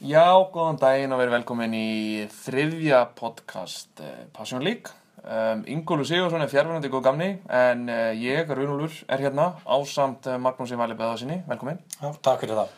[0.00, 1.88] Já, góðan daginn og verið velkomin í
[2.32, 4.94] þriðja podcast uh, Passion League.
[5.20, 10.38] Um, Ingólu Sigursson er fjárfærandi góð gamni en uh, ég, Runulur, er hérna ásamt uh,
[10.40, 12.72] Magnúsi Vali Beðarsinni, velkomin, Já, takk fyrir það.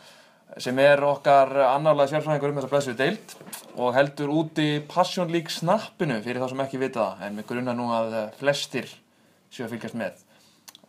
[0.65, 3.37] sem er okkar annarlega sérfræðingur um þessa blessu deild
[3.77, 7.77] og heldur úti Passion League snappinu fyrir þá sem ekki vita það en við grunna
[7.79, 8.91] nú að uh, flestir
[9.47, 10.19] séu að fylgjast með.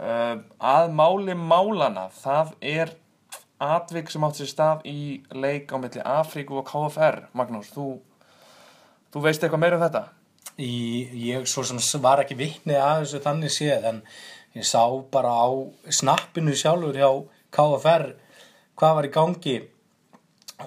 [0.02, 2.96] Uh, að máli málana, það er
[3.62, 7.98] atvik sem átt sér stað í leik á milli Afríku og KFR Magnús, þú,
[9.14, 10.04] þú veist eitthvað meira um þetta?
[10.58, 10.74] Í,
[11.30, 14.02] ég svo sem var ekki vitni að þessu þannig séð en
[14.54, 15.50] ég sá bara á
[15.90, 17.10] snappinu sjálfur hjá
[17.54, 18.12] KFR
[18.78, 19.56] hvað var í gangi.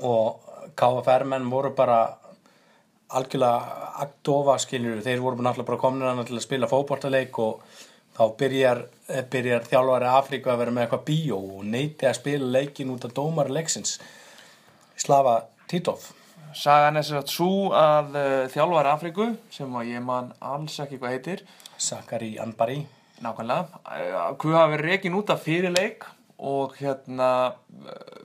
[0.04, 2.00] Og KFR menn voru bara
[3.08, 7.62] algjörlega aktofa skiljur, þeir voru náttúrulega bara komin að spila fótboltaleik og
[8.18, 8.84] þá byrjar,
[9.32, 13.14] byrjar þjálfari Afríku að vera með eitthvað bíó og neyti að spila leikin út af
[13.18, 13.98] dómar leiksins.
[14.98, 16.08] Slava Titov.
[16.58, 20.98] Sagan er sér að svo að uh, þjálfari Afríku, sem að ég man alls ekki
[21.02, 21.44] hvað heitir,
[21.78, 22.80] Sakari Anbari.
[23.22, 26.08] Nákvæmlega, uh, hvað hafa verið reikin út af fyrir leik
[26.38, 28.16] og hérna uh,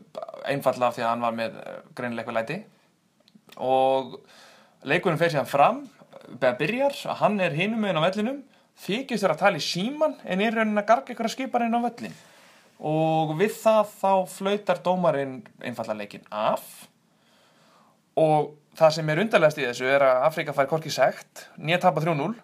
[0.48, 1.58] einfallega því að hann var með
[1.98, 2.58] greinilega eitthvað læti.
[3.60, 4.16] Og
[4.88, 5.84] leikurinn fer síðan fram,
[6.32, 8.40] beða byrjar, að hann er hinum meginn á vellinum,
[8.82, 11.78] þykist þér að tala í síman en er raunin að garga ykkur að skipa inn
[11.78, 12.16] á vellin
[12.92, 16.66] og við það þá flautar dómarinn einfallega leikin af
[18.18, 22.02] og það sem er undarlegast í þessu er að Afrika fær korki segt, nýja tapa
[22.02, 22.34] 3-0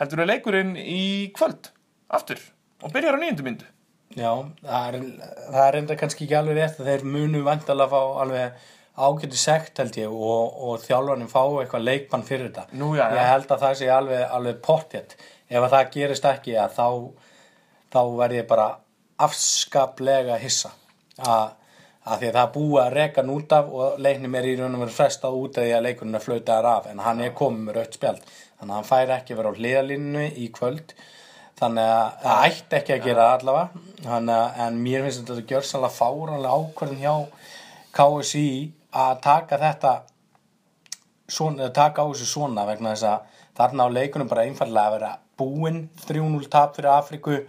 [0.00, 1.04] heldur við leikurinn í
[1.36, 1.70] kvöld
[2.12, 2.40] aftur
[2.82, 3.68] og byrjar á nýjundu myndu
[4.12, 5.04] Já, það er,
[5.48, 9.38] það er enda kannski ekki alveg rétt að þeir munu vandalega að fá alveg ágæti
[9.40, 12.66] sekt held ég og, og þjálfarnin fá eitthvað leikmann fyrir þetta.
[12.76, 13.16] Nú, já, já.
[13.16, 15.16] Ég held að það sé alveg, alveg pottjett.
[15.52, 16.86] Ef að það gerist ekki að þá,
[17.92, 18.68] þá verð ég bara
[19.22, 20.72] afskaplega hissa.
[21.20, 21.52] Að,
[22.08, 24.54] að því að það er búið að reka hann út af og leiknum er í
[24.58, 27.34] raun og veru frestað út af því að leikunum er flautaðar af en hann er
[27.38, 28.22] komið með rautt spjald.
[28.58, 30.94] Þannig að hann fær ekki vera á hliðalínu í kvöld.
[31.62, 33.82] Þannig að það ætti ekki að gera allavega.
[34.06, 37.14] Þannig en mér finnst þetta að gjör sannlega fáranlega ákvörðin hjá
[37.92, 38.48] KSI
[39.02, 39.92] að taka þetta
[41.28, 45.12] svona, taka á þessu svona vegna þess að þarna á leikunum bara einfallega að vera
[45.38, 47.40] búinn 3-0 tap fyrir Afriku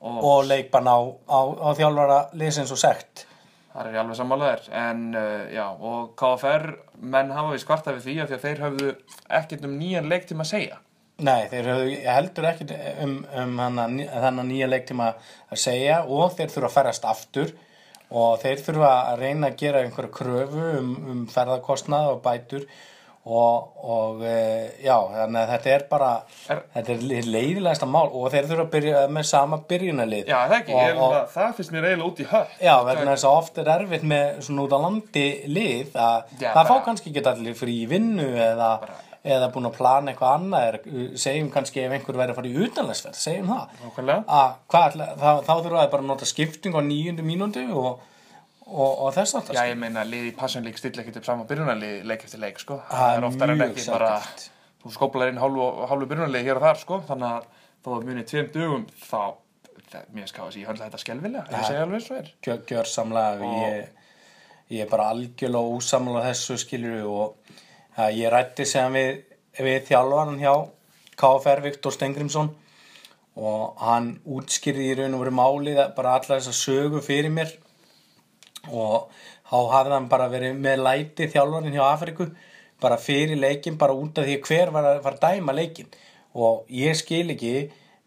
[0.00, 3.26] og leikbann á, á, á þjálfara liðsins og sekt.
[3.70, 6.64] Það er ég alveg sammálaðir en uh, já og KFR
[7.12, 8.94] menn hafa við skvarta við því að þeir höfðu
[9.38, 10.80] ekkert um nýjan leiktíma að segja.
[11.20, 12.66] Nei, þeir höfðu heldur ekki
[13.04, 13.86] um, um hana,
[14.24, 17.52] þannig nýja leiktíma að segja og þeir þurfa að ferast aftur
[18.10, 22.66] og þeir þurfa að reyna að gera einhverja kröfu um, um ferðarkostnað og bætur
[23.26, 24.36] og, og e,
[24.80, 26.10] já, þannig að þetta er bara
[26.48, 30.30] Er- þetta er leiðilegasta mál og þeir þurfa að byrja með sama byrjunarlið.
[30.32, 33.28] Já, það ekki, og, og, það, finnst mér eiginlega út í höll Já, vegna þess
[33.28, 36.84] að oft er erfitt með svona út á landi lið að Já, það bara- fá
[36.88, 38.70] kannski ekki allir frí vinnu eða,
[39.20, 40.68] eða búin að plana eitthvað annað.
[40.70, 40.78] Er,
[41.20, 43.82] segjum kannski ef einhver væri að fara í utanlæsferð, segjum það.
[44.24, 48.00] Að hvað, þá, þá þurfa það bara að nota skipting á nýjundu mínútu og,
[48.70, 51.48] og, og þess að Já, ég meina, liði í Passion League stilla ekkert upp saman
[51.50, 52.80] byrjunarlið leik eftir leik, sko.
[52.90, 54.10] Það er oftar en ekki bara,
[54.82, 57.48] þú skóplar inn hálfu, hálfu byrjunarlið hér og þar, sko, þannig að
[57.84, 59.22] þó að munið tveim dögum, þá,
[59.92, 62.30] það, mér skáðast ég höndla þetta skelvilega, ég segja alveg og er.
[62.46, 64.10] gjör, gjör samlega ég,
[64.76, 67.54] ég er bara algjörlega ósamlega þessu skilur og
[68.00, 69.24] að ég rætti sem við,
[69.58, 70.52] við þjálfaran hjá
[71.20, 72.52] KFR Viktor Stengrimsson
[73.40, 77.52] og hann útskýrði í raun og veru málið bara alla þessa sögu fyrir mér
[78.68, 79.10] og
[79.48, 82.28] þá hafði hann bara verið með læti þjálfarin hjá Afriku
[82.80, 85.90] bara fyrir leikin, bara út af því hver var að, var að dæma leikin
[86.36, 87.54] og ég skil ekki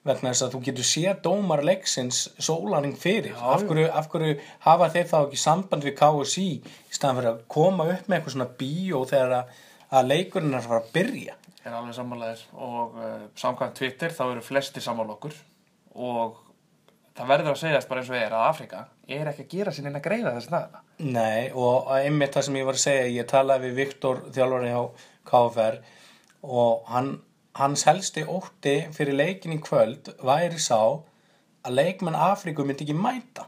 [0.03, 3.35] vegna þess að þú getur séð dómar leiksins sólaring fyrir.
[3.39, 4.33] Af, hverju, af hverju
[4.65, 8.35] hafa þeir þá ekki samband við KSI í staðan fyrir að koma upp með eitthvað
[8.35, 9.53] svona bíó þegar að,
[9.99, 11.37] að leikurinn er að fara að byrja?
[11.63, 15.37] Ég er alveg sammálaðir og uh, samkvæmt Twitter þá eru flestir sammála okkur
[15.93, 16.41] og
[17.15, 19.91] það verður að segjast bara eins og er að Afrika er ekki að gera sinni
[19.91, 20.81] að greiða þess naðina.
[21.03, 24.81] Nei, og einmitt það sem ég var að segja, ég talaði við Viktor þjálfari hjá
[25.29, 25.79] KFR
[26.43, 27.09] og hann,
[27.59, 30.79] hans helsti ótti fyrir leikin í kvöld væri sá
[31.63, 33.47] að leikmenn Afríku myndi ekki mæta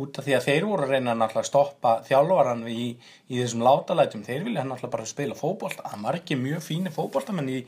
[0.00, 2.86] út af því að þeir voru að reyna náttúrulega að stoppa þjálfaran í,
[3.30, 7.52] í þessum látalætum, þeir vilja náttúrulega bara spila fótbolta, það var ekki mjög fíni fótboltamenn
[7.52, 7.60] í,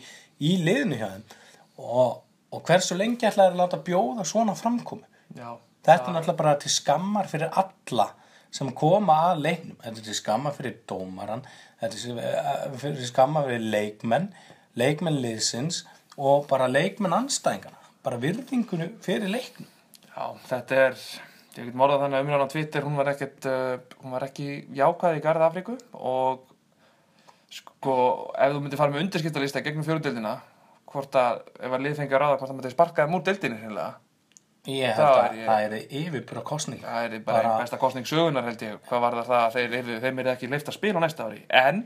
[0.42, 1.36] í liðinu hjá þeim
[1.86, 2.16] og,
[2.50, 5.54] og hversu lengi ætlaði að láta bjóða svona framkomi Já.
[5.86, 8.08] Þetta er náttúrulega bara til skammar fyrir alla
[8.56, 9.76] sem koma að leiknum.
[9.84, 11.44] Þetta er til skammar fyrir dómaran,
[11.80, 14.32] þetta er til- eh, skammar fyrir leikmenn,
[14.76, 15.84] leikmenn liðsins
[16.16, 17.78] og bara leikmenn anstæðingana.
[18.02, 19.68] Bara virðingunu fyrir leiknum.
[20.16, 20.92] Já, þetta er,
[21.56, 24.66] ég get morðað þannig að umræðan á Twitter, hún var ekkert, uh, hún var ekki
[24.74, 26.40] jákvæð í garð Afríku og
[27.50, 30.40] sko, ef þú myndir fara með undirskiptalista gegnum fjóruðdeldina
[30.86, 33.94] hvort að, ef að lið fengi að ráða hvort það myndir sparkaði múr deildinni hreinlega
[34.66, 36.82] Ég held Það að er það er yfirbúra kostning.
[36.82, 38.76] það er bara, bara besta kostning sögunar held ég.
[38.88, 41.42] Hvað var það að þeir, þeir, þeim er ekki leift að spila næsta ári.
[41.48, 41.82] En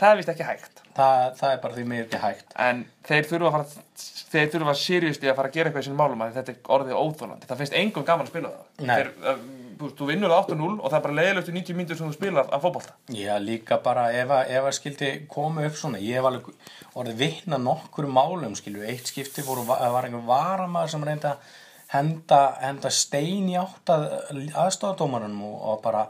[0.00, 0.82] það er vist ekki hægt.
[0.96, 2.54] Það, það er bara því mér ekki hægt.
[2.58, 3.66] en þeir þurfa að fara
[4.30, 7.00] þeir þurfa seriously að fara að gera eitthvað í sinni málum að þetta er orðið
[7.00, 8.90] óþólandi, það finnst engum gaman að spila það.
[8.90, 9.40] Þeir, uh,
[9.80, 12.10] þú, veist, þú vinnur það 8-0 og það er bara leiðilegt í 90 mínútur sem
[12.10, 12.94] þú spilar að fótbolta.
[13.16, 16.52] Já, líka bara ef að, ef að skildi koma upp svona, ég hef alveg
[17.00, 21.58] orðið vitna nokkur málum, skilju, eitt skipti voru, var einhver varamaður sem reynda að
[21.94, 24.06] henda, henda stein í átt að
[24.58, 26.04] aðstofadómarunum og, og bara,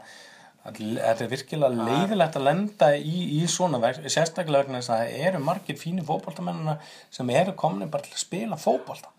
[0.65, 5.25] þetta er virkilega leiðilegt að lenda í, í svona verk, sérstaklega vegna þess að það
[5.29, 6.77] eru margir fínir fótboltamennina
[7.09, 9.13] sem eru komin bara til að spila fótbolta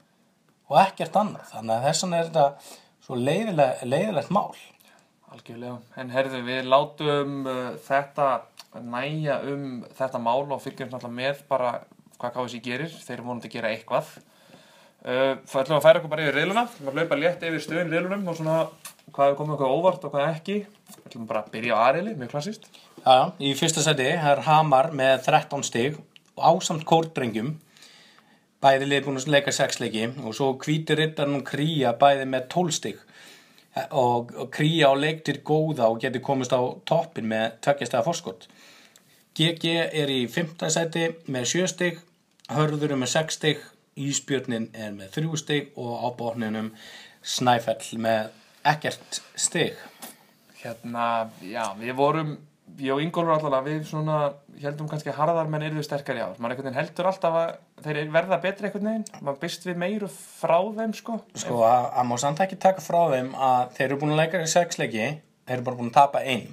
[0.71, 4.55] og ekkert annað, þannig að þess vegna er þetta svo leiðilegt, leiðilegt mál.
[5.33, 8.29] Algjörlega, en herðu við látum uh, þetta
[8.85, 11.73] næja um þetta mál og fylgjum náttúrulega með bara
[12.21, 14.13] hvað KSI gerir, þeir eru vonandi að gera eitthvað
[15.03, 17.91] Það ætlum að færa okkur bara yfir reiluna, við ætlum að hlaupa létt yfir stöðin
[17.91, 18.59] reilunum og svona
[19.11, 20.59] hvað er komið okkur óvart og hvað ekki.
[20.93, 22.69] Við ætlum bara að byrja á aðreili, mjög klassist
[23.03, 25.97] Já, í fyrsta seti er Hamar með 13 stig
[26.37, 27.57] og ásamt kórdrengjum
[28.63, 32.77] bæði lið búin að leika 6 leiki og svo hvíti rittarinn Kría bæði með 12
[32.79, 33.03] stig.
[33.91, 38.47] Og, Kría á leiktir góða og getur komist á toppin með tveggjastega fórskott
[39.35, 40.59] GG er í 5.
[40.71, 42.03] seti með 7 stig
[42.53, 43.63] Hörður er með 6 stig
[44.01, 46.71] Ísbjörnin er með 3 stig og á botninum
[47.23, 48.31] Snæfell með
[48.67, 49.77] ekkert stig
[50.63, 52.37] Hérna, já, við vorum,
[52.79, 54.19] ég og Ingólfur allavega, við svona
[54.63, 57.53] heldum kannski harðar menn yrðu sterkari á maður einhvern veginn heldur alltaf að
[57.83, 62.09] þeir verða betri einhvern veginn, maður byrst við meiru frá þeim sko Sko, að, að
[62.13, 65.09] má samt ekki taka frá þeim að þeir eru búin að leika í sex leiki,
[65.49, 66.47] þeir eru bara búin að tapa einn.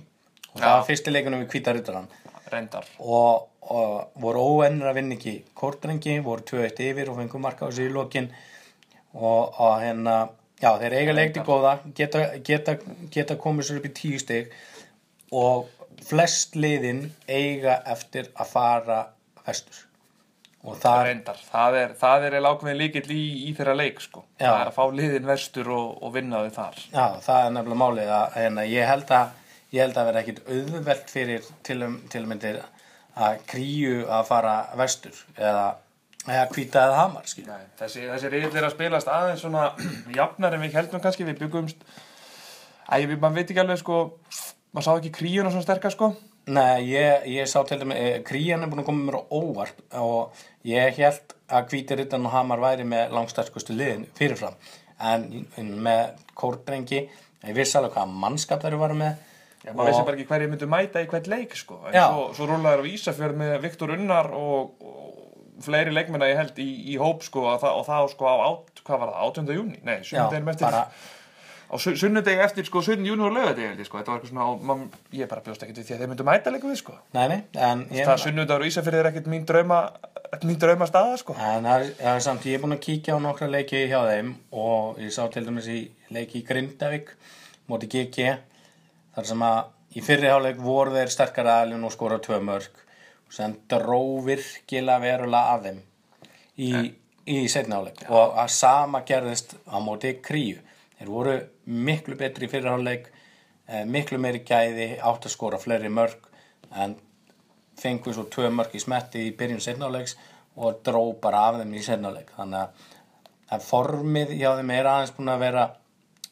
[0.50, 0.74] Og það Já.
[0.74, 2.09] var fyrsti leikunum við hvíta ruttarann.
[2.54, 7.68] Reyndar Og, og voru óennir að vinna ekki kórtrengi, voru 2-1 yfir og fengur marka
[7.68, 8.30] á sig í lokin.
[9.13, 10.16] Og, og hérna,
[10.62, 12.78] já, þeir eiga leikti góða, geta, geta,
[13.13, 14.54] geta komið sér upp í tíu stig
[15.34, 15.69] og
[16.06, 19.00] flest liðin eiga eftir að fara
[19.46, 19.86] vestur.
[20.68, 24.50] Og það reyndar, það er, það er ákveðin líkill í, í þeirra leik sko Já.
[24.50, 27.80] það er að fá liðin vestur og, og vinna þau þar Já, það er nefnilega
[27.80, 29.30] málið að hérna, ég held að
[29.75, 32.00] ég held að vera ekkit auðvelt fyrir til, um,
[33.19, 35.66] að kríu að fara vestur eða,
[36.25, 37.33] eða hvíta eða hamar.
[37.48, 39.71] Nei, þessi, þessi reyðil er að spilast aðeins svona
[40.19, 41.83] jafnar en við heldum kannski, við byggumst
[42.89, 43.98] Æ, við, maður veit ekki alveg sko
[44.74, 46.07] maður sá ekki kríuna svona sterkar sko.
[46.50, 49.83] Nei, ég, ég sá til dæmi eh, krían er búin að koma mér á óvart
[50.00, 54.57] og ég held að hvíti rittan og hamar væri með langsterkustu liðin fyrirfram.
[55.06, 55.27] En,
[55.62, 59.22] en með kórdrengi ég vissi alveg hvað mannskap þeir eru með
[59.66, 61.82] Já, maður vissi bara ekki hverju myndu mæta í hvert leik sko.
[61.90, 66.60] en svo, svo rúlaður á Ísafjörð með Viktor Unnar og, og fleiri leikmenna ég held
[66.64, 69.56] í, í hóp sko, og, það, og það sko á át, hvað var það, 18.
[69.60, 69.80] júni?
[69.84, 70.86] Nei, Já, sunnudegin eftir bara
[71.70, 73.04] á su- sunnudegi eftir sko 17.
[73.12, 75.66] júni og lögadegi held ég sko, þetta var eitthvað svona og man, ég bara bjóst
[75.68, 78.24] ekkert við því að þeir myndu mæta leikum við sko Nei, nei, en ég það
[78.24, 79.82] sunnudagur og Ísafjörð er ekkert mín drauma
[80.48, 83.26] mín drauma staða sko En er, það er samt, ég er búin að kíkja á
[83.28, 85.80] nokkra leiki hjá þeim og ég sá til dæmis í
[86.16, 87.12] leiki í Grindavík
[87.70, 88.32] móti GG
[89.16, 89.60] þar sem að
[89.98, 92.84] í fyrri háleik voru þeir sterkara aðlun og skora tvö mörg
[93.34, 95.80] sem dró virkilega verulega af þeim
[96.58, 96.72] í,
[97.25, 100.60] í setni háleik og að sama gerðist á móti kríu.
[101.00, 101.36] Þeir voru
[101.66, 103.12] miklu betri í fyrri háleik
[103.68, 106.30] eh, miklu meiri gæði átt að skora fleiri mörg
[106.75, 106.98] en
[107.80, 110.18] fengu svo tvö mörg í smetti í byrjun setnáleiks
[110.60, 112.88] og dró bara af þeim í setnáleik þannig
[113.50, 115.66] að formið hjá þeim er aðeins búin að vera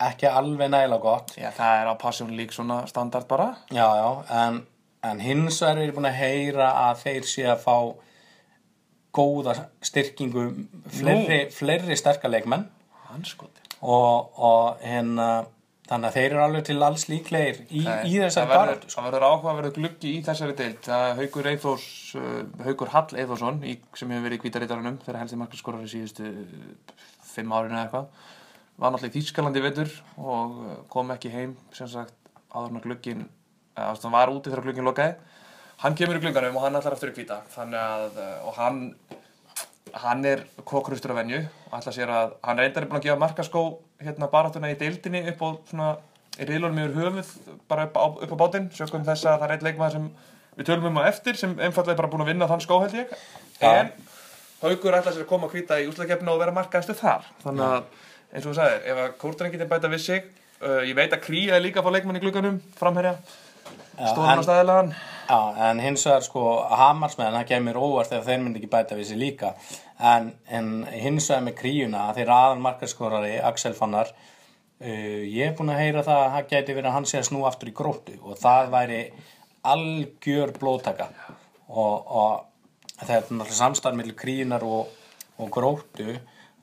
[0.03, 1.35] ekki alveg nægilega gott.
[1.39, 3.51] Já, það er á Passion League svona standard bara.
[3.73, 4.09] Já, já,
[4.41, 4.63] en,
[5.03, 7.77] en hins er ég búin að heyra að þeir sé að fá
[9.17, 10.49] góða styrkingu
[10.99, 12.67] fleiri, fleiri sterka leikmenn.
[13.07, 15.45] Hanskoti og, og hérna
[15.87, 19.03] þannig að þeir eru alveg til alls líklegir í, í þessari það verður, baráttu sko.
[19.43, 21.85] það verður gluggi í þessari Eithós
[22.19, 27.05] uh, Haukur Hall Eithósson í, sem hefur verið í kvítarítarunum þegar helsti markaskorari síðustu uh,
[27.29, 28.33] fimm árin eða eitthvað
[28.77, 32.13] var náttúrulega í Þýskalandi vetur og uh, kom ekki heim sem sagt
[32.53, 33.25] áður en
[33.77, 35.15] að hann var úti þegar glugginn lokaði.
[35.77, 38.79] Hann kemur í glugganum og hann ætlar aftur í þannig að uh, og hann
[39.93, 43.21] hann er kokrustur af venju og ætla sér að hann reyndar er búin að gefa
[43.21, 43.61] markaskó
[44.03, 45.91] hérna baráttuna í deildinni upp á svona
[46.37, 47.29] í riðlunum yfir höfuð
[47.69, 48.67] bara upp á, upp á bátinn.
[48.73, 50.09] Sökum þess að það er eitt leikmaður sem
[50.57, 52.97] við tölum um á eftir sem einfallega er bara búin að vinna þann skó held
[52.97, 53.15] ég.
[53.61, 53.93] En
[54.61, 57.25] Haugur ætla sér að koma að hvita í úslagkeppna og vera markaðastu þar.
[57.43, 60.23] Þannig að eins og þú sagðir ef að Kórdrengi getur bæta við sig
[60.61, 63.15] uh, ég veit að Kría er líka að fá leikmann í glugganum framherja
[63.97, 64.91] stóðan en- á staðilegan
[65.27, 66.41] Já, en hins vegar sko
[66.71, 69.49] Hamarsmenn, það kemur óvart ef þeir myndi ekki bæta við sér líka.
[69.99, 75.73] En, en hins vegar með kríuna þeir aðal markaskorari, Axel Fannar uh, ég er búin
[75.73, 78.15] að heyra það að það gæti verið að hann sé að snú aftur í gróttu
[78.23, 79.01] og það væri
[79.73, 81.09] algjör blóðtaka.
[81.67, 84.95] Og, og það er náttúrulega samstarf með kríunar og,
[85.43, 86.13] og gróttu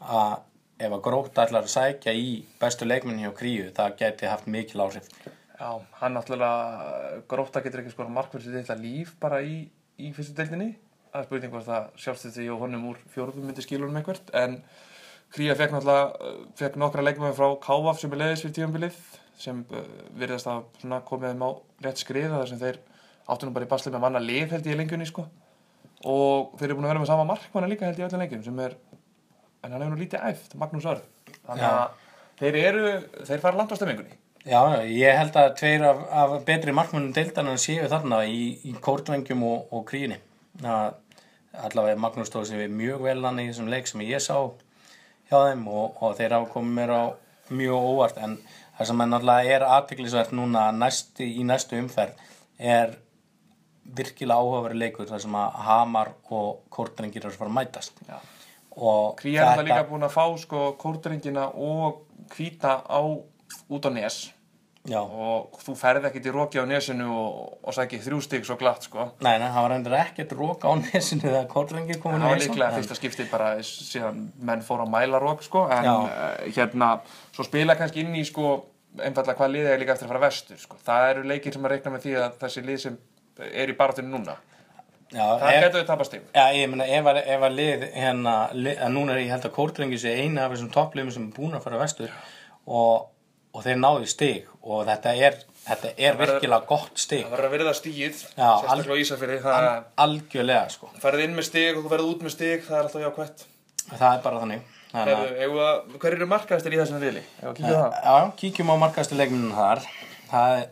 [0.00, 0.38] að
[0.78, 2.28] ef að gróttu ætlar að sækja í
[2.60, 5.10] bestu leikminni hjá kríu það gæti haft mikil áhrif.
[5.54, 9.60] Já, hann náttúrulega gróta getur ekki skora markverð sér þetta líf bara í,
[9.98, 10.72] í fyrstu deildinni.
[11.12, 14.58] Það er spurning hvort það sjálfst þetta og honum úr fjórðum myndi skilunum einhvert en
[15.34, 18.98] Kría fekk náttúrulega fekk nokkra leikmaði frá Kávaf sem er leiðis fyrir tífambilið
[19.42, 19.62] sem
[20.14, 21.50] virðast að komið þeim á
[21.86, 22.78] rétt skriða þar sem þeir
[23.34, 25.24] áttu nú bara í basli með manna lif held ég í lengjunni sko.
[26.06, 28.44] Og þeir eru búin að vera með sama markmanna líka held ég í öllum lengjum
[28.46, 28.76] sem er
[29.64, 31.06] en hann hefur nú lítið æft, Magnús Örð
[31.46, 31.96] þannig að
[32.42, 32.84] þeir eru
[33.24, 37.56] þeir fara langt á stemmingunni Já, ég held að tveir af, af betri markmönnum deildanan
[37.60, 40.18] séu þarna í, í kórtvengjum og, og kríunni.
[40.60, 40.98] Það,
[41.64, 44.36] allavega Magnús stóð sér við mjög vel hann í þessum leik sem ég sá
[45.30, 47.02] hjá þeim og, og þeir komið mér á
[47.56, 48.36] mjög óvart en
[48.76, 52.20] það sem er náttúrulega er aðtiklisvert núna næsti, í næstu umferð
[52.60, 52.98] er
[53.96, 58.04] virkilega áhugaverið leikur þar sem að Hamar og kórtrengir eru að fara að mætast.
[58.04, 58.20] Já.
[58.76, 62.04] Og Kría er það líka búin að fá sko kórdrengina og
[62.34, 63.00] hvíta á
[63.70, 64.24] út á nes.
[64.84, 68.58] Já, og þú ferð ekkert í roki á nesinu og, og sækir þrjú stík svo
[68.60, 69.06] glatt sko.
[69.24, 72.68] Nei, nei, það var endur ekkert rók á nesinu þegar kórtrengir komin það var líklega
[72.74, 76.20] fyrsta skipti bara síðan menn fór að mæla rók sko en uh,
[76.52, 76.90] hérna
[77.32, 78.58] svo spila kannski inn í sko
[79.00, 80.76] einfallega hvað liðið er líka eftir að fara vestur sko.
[80.84, 83.00] Það eru leikir sem að reikna með því að þessi lið sem
[83.54, 84.36] er í baratinu núna
[85.14, 88.94] það getur við tapast stík Já, ég meina, ef ef að lið hérna, lið, að
[88.96, 91.66] núna er ég held að Kórdrengi sé eina af þessum toppliðum sem er búin að
[91.66, 92.12] fara vestur
[92.66, 93.08] og,
[93.54, 97.24] og þeir náðu stig og þetta er, þetta er verður- virkilega gott stig.
[97.24, 99.68] það verður að verða stíð sérstaklega á Ísafirði það
[100.06, 103.04] algjörlega sko, ferð inn með stík og þú ferð út með stík það er alltaf
[103.04, 103.44] jákvætt.
[103.84, 104.70] Það er bara þannig.
[104.94, 107.00] Hver eru markaðistir í þessum
[107.74, 107.96] það?
[108.06, 109.82] já, kíkjum á markastu leikminu þar.
[110.30, 110.68] Það er.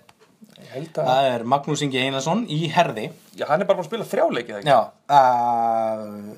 [0.97, 4.25] Það er Magnús Ingi Einarsson í herði Já, hann er bara búin að spila þrjá
[4.39, 4.69] leikið, ekki?
[4.69, 4.81] Já
[5.17, 6.35] uh,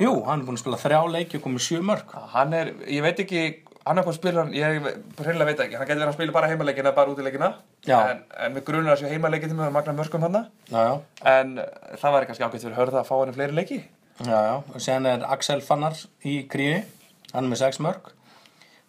[0.00, 2.22] Jú, hann er búin að spila þrjá leiki og komið sjö mörg Já.
[2.34, 3.42] Hann er, ég veit ekki,
[3.84, 4.88] hann er hvað spila hann, ég
[5.20, 7.50] hreinlega veit ekki, hann getur verið að spila bara heimaleikina, bara útileikina.
[7.86, 10.40] En, en við grunar að séu heimaleikið til með að magna mörgum hann.
[11.30, 11.54] En
[12.00, 13.80] það væri kannski ágætt fyrir hörða að fá hann fleiri leiki.
[14.24, 15.94] Já, já, og sen er Axel Fannar
[16.26, 16.82] í kríu,
[17.32, 18.12] hann er með 6 mörg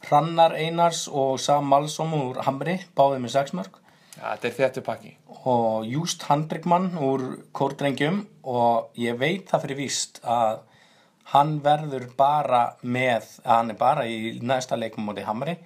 [0.05, 3.79] Hrannar Einars og Sam Malsom úr Hamri, báðið með 6 mörg
[4.15, 5.15] þetta er þéttu pakki.
[5.45, 10.63] og Júst Handrikmann úr Kórdrengjum og ég veit það fyrir víst að
[11.33, 15.57] hann verður bara með, að hann er bara í næsta leikum móti Hamri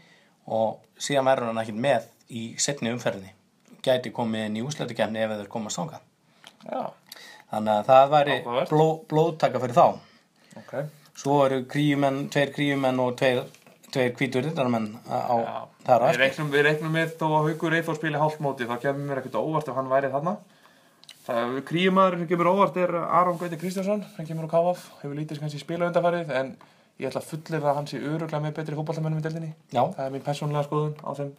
[0.48, 3.34] og síðan verður hann ekki með í setni umferðinni.
[3.84, 6.06] Gæti komið inn í úslættikefni ef þeir komast þangað.
[6.68, 6.82] Já,
[7.52, 8.40] þannig að það væri
[8.72, 9.86] bló, blóðtaka fyrir þá.
[10.60, 10.74] Ok.
[11.20, 13.44] Svo eru kríumenn, tveir kríumenn og tveir,
[13.94, 15.60] tveir hvítur rittaramenn á Já.
[15.88, 19.08] þar Við reiknum, við reiknum með þó að Haukur Eithor spili hálft móti, þá kemur
[19.10, 20.36] mér ekkert óvart ef hann væri þarna.
[21.70, 25.62] Kríumaður sem kemur óvart er Aron Gauti Kristjánsson, hann kemur á KF, hefur lítið kannski
[25.62, 26.56] spila undarfærið, en
[27.00, 29.52] ég ætla að fullir að hann sé öruglega með betri fótballtamennum í deildinni.
[29.70, 29.84] Já.
[29.84, 31.32] Það er mín persónulega skoðun á þeim,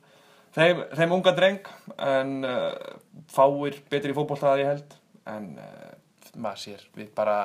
[0.56, 1.70] þeim, þeim unga dreng,
[2.06, 2.70] en uh,
[3.34, 4.96] fáir betri fótballta að ég held,
[5.34, 5.92] en uh,
[6.38, 7.38] maður sér, við bara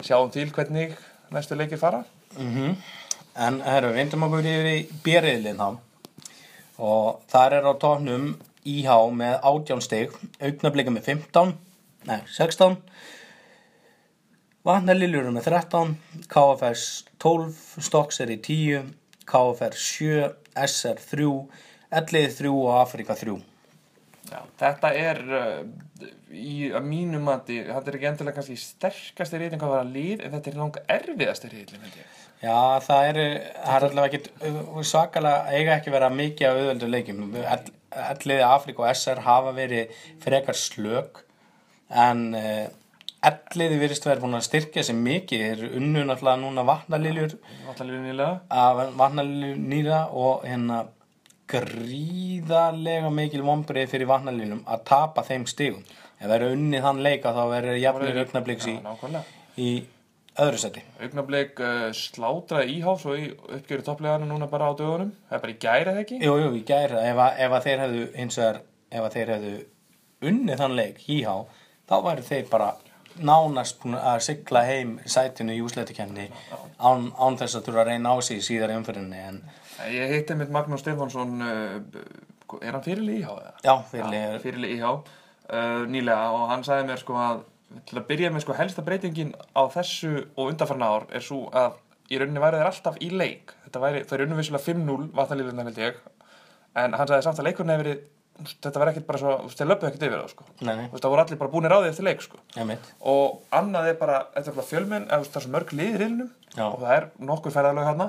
[0.00, 0.96] sjáum til hvernig
[1.34, 2.04] næstu leikir fara.
[2.38, 2.76] Mm
[3.34, 5.68] En herru, vindum okkur yfir í björriðlinn þá
[6.84, 8.28] og þar er á tóknum
[8.66, 11.52] IH með 18 stig, augnablika með 15,
[12.08, 12.78] nei 16,
[14.64, 15.90] Vatnaliljur með 13,
[16.32, 16.84] KFS
[17.20, 18.86] 12, Stokks er í 10,
[19.28, 20.30] KFR 7,
[20.64, 21.26] SR 3,
[22.00, 23.34] Ellið 3 og Afrika 3.
[24.30, 29.60] Já, þetta er uh, í að mínu mati, þetta er ekki endilega kannski sterkasti reyting
[29.60, 32.23] að vera lið, en þetta er langa erfiðasti reyting, held ég.
[32.44, 33.18] Já, það er,
[33.64, 37.22] það er allavega ekki svakalega, eiga ekki vera mikið af auðvöldu leikjum.
[38.04, 41.22] Elliði Afrík og SR hafa verið frekar slök
[41.94, 42.26] en
[43.24, 45.44] elliði virðist verið búin að styrkja sig mikið.
[45.44, 47.38] Þeir eru unnu náttúrulega núna vatnaliljur
[48.98, 50.82] vatnaliljur nýra og hérna
[51.50, 55.84] gríðarlega mikil vombrið fyrir vatnaliljum að tapa þeim stigum.
[56.18, 58.76] Ef það eru unnið þann leika þá verður jafnir augnabliks í,
[59.60, 59.68] í
[60.42, 60.82] öðru seti.
[61.02, 65.12] Augnablik uh, slátraði íháf svo í uppgjöru topplegana núna bara á dögunum.
[65.28, 66.18] Það er bara í gæri eða ekki?
[66.24, 68.58] Jú, jú, í gæri, ef, ef að þeir hefðu hins vegar,
[68.90, 69.54] ef að þeir hefðu
[70.30, 71.36] unnið þann leik, híhá,
[71.90, 72.72] þá væri þeir bara
[73.22, 76.24] nánast búin að sigla heim sætinu í úsleitukenni
[76.82, 79.36] án, án þess að þurfa að reyna á sig í síðar umfyrinni en
[79.90, 83.52] Ég hitti mitt Magnús Stefánsson, uh, er hann fyrirli íhá eða?
[83.62, 87.44] já, fyrir fyrirli íhá uh, nýlega og hann sagði mér sko að
[87.88, 91.78] til að byrja með sko helsta breytingin á þessu og undanfarna ár er svo að
[92.12, 95.80] í rauninni væri þeir alltaf í leik þetta væri, þeir unnu vissulega 5-0 vatnalíðurna held
[95.82, 96.02] ég
[96.74, 98.02] en hann sagði samt að leikurinn hefur verið
[98.64, 100.44] þetta var ekkert bara svo, þú veist, þeir löpuðu ekkert yfir það sko.
[100.66, 102.38] Nei, nei, Þú veist, það voru allir bara búinir á því eftir leik sko.
[102.58, 102.88] einmitt.
[103.00, 106.64] og annað er bara, þetta er bara fjölmenn það er svo mörg liðir innum Já.
[106.66, 108.08] og það er nokkur ferðalög hérna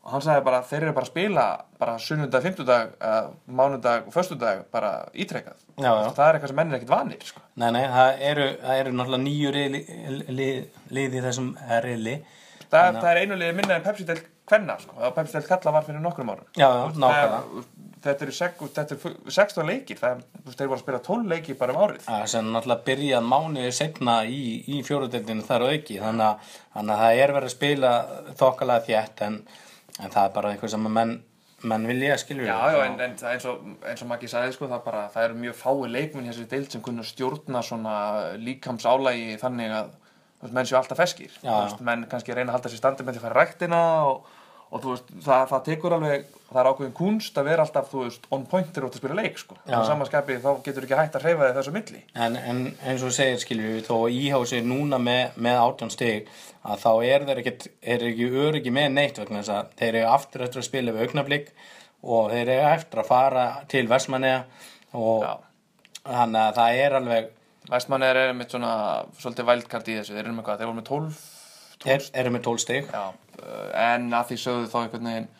[0.00, 1.44] og hann sagði bara, þeir eru bara að spila
[1.78, 6.78] bara sunnundag, fimmtudag, uh, mánudag og föstudag bara ítrekkað það er eitthvað sem menn er
[6.80, 7.42] ekkert vanir sko.
[7.60, 9.82] Nei, nei, það eru, það eru náttúrulega nýju liði,
[10.30, 10.48] liði,
[10.96, 11.50] liði í þessum
[11.84, 12.16] riðli.
[12.70, 14.18] það, það er einu liði minna en Pepsi del
[14.50, 14.96] kvenna sko.
[14.96, 17.64] og Pepsi del kalla var fyrir nokkrum árum Já, já, nákvæmlega.
[18.00, 20.22] þetta eru sek, þetta eru 16 leikir það,
[20.56, 24.14] er- voru að spila 12 leikir bara um árið Það sem náttúrulega byrjað mánuði setna
[24.24, 27.92] í, í fjóruðdeldinu þar og ekki þannig að, það er verið að spila
[28.40, 29.36] þokkalega þétt en,
[29.98, 31.14] en það er bara eitthvað sem að menn,
[31.72, 34.84] menn vilja skilur Já, já, en, en eins og, eins og Maggi sagði sko, það,
[34.86, 37.96] bara, það eru mjög fái leikminn í þessu deild sem kunna stjórna svona
[38.40, 39.96] líkamsálægi þannig að
[40.56, 41.32] menn séu alltaf feskir.
[41.84, 44.30] Menn kannski reyna að halda sér standi með því að fara ræktina og,
[44.70, 48.04] og þú veist, það, það tekur alveg það er ákveðin kunst að vera alltaf þú
[48.04, 49.56] veist, on point þegar þú ert að spila leik sko.
[49.66, 52.02] Og samanskapi þá getur ekki hægt að hreyfa þig þessu milli.
[52.14, 56.30] En, en eins og segir við þó að íhá sér núna með, með átján stig
[56.60, 60.14] að þá er þeir ekkit er ekki öryggi með neitt vegna þess að þeir eru
[60.14, 61.52] aftur eftir að spila við augnablík
[62.00, 64.40] og þeir eru eftir að fara til Vestmanneja
[64.98, 65.26] og
[66.02, 67.36] þannig að það er alveg
[67.70, 68.72] Vestmann er með svona
[69.20, 71.20] svolítið vældkart í þessu, þeir eru með hvað, þeir með 12
[72.18, 72.88] eru með 12 stig.
[72.90, 73.29] Já, uh,
[73.76, 75.30] en að því sögðu þá einhvern veginn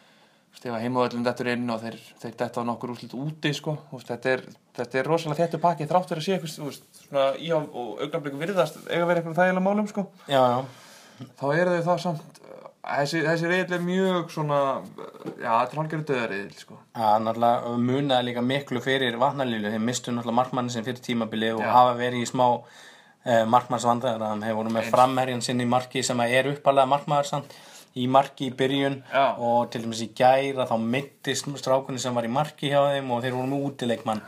[0.60, 3.76] stefa heimavöllum dettur inn og þeir, þeir detta á nokkur úrslit úti sko.
[3.92, 4.42] Veist, þetta, er,
[4.76, 8.40] þetta er rosalega þéttu pakki þrátt fyrir að sé eitthvað svona í á og augnabliku
[8.40, 10.06] virðast eiga verið eitthvað þægilega málum sko.
[10.26, 15.08] Já, já, þá eru þau það samt uh, þessi, þessi reyðl er mjög svona uh,
[15.30, 16.78] já, þetta er hálfgerðu döðareyðl sko.
[16.98, 21.64] Það náttúrulega munaði líka miklu fyrir vatnalílu þeir mistu náttúrulega markmannin sem fyrir tímabili og
[21.64, 21.72] Já.
[21.78, 26.36] hafa verið í smá eh, markmannsvandar þeir voru með framherjan sinn í marki sem að
[26.40, 27.60] er uppalega markmaður samt
[27.98, 29.24] í marki í byrjun Já.
[29.42, 33.24] og til dæmis í gæra þá mittist strákunni sem var í marki hjá þeim og
[33.24, 34.22] þeir voru með útileikmann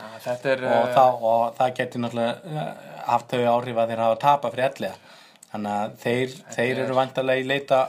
[0.51, 4.19] er og, uh, það, og það getur náttúrulega eh, haft þau áhrif að þeir hafa
[4.25, 4.95] tapað fyrir ellega
[5.53, 7.81] þannig að þeir, þeir eru vantarlega í leita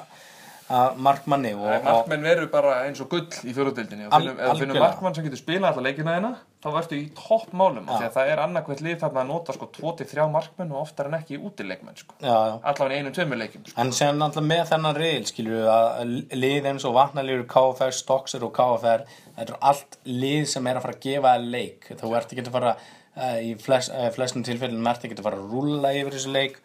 [0.73, 5.27] að markmanni markmenn veru bara eins og gull í fjóruðdeldinni og ef finnum markmann sem
[5.27, 6.31] getur spilað alla leikina þeina
[6.65, 9.69] þá ertu í topp málum því að það er annarkvæmt lið þarna að nota sko
[9.77, 12.17] 2-3 markmenn og oftar en ekki útileikmenn sko.
[12.25, 13.77] allavega einum tveimur leikjum sko.
[13.83, 18.55] En sem náttúrulega með þennan skilur við að lið eins og vatnalíður KFR, Stoxer og
[18.57, 19.05] KFR
[19.37, 21.91] þetta er allt lið sem er að fara að gefa leik.
[22.01, 22.77] Þú ert ekki að fara
[23.45, 26.59] í flest, flestum tilfellin ert ekki að fara að rúlla yfir þessu leik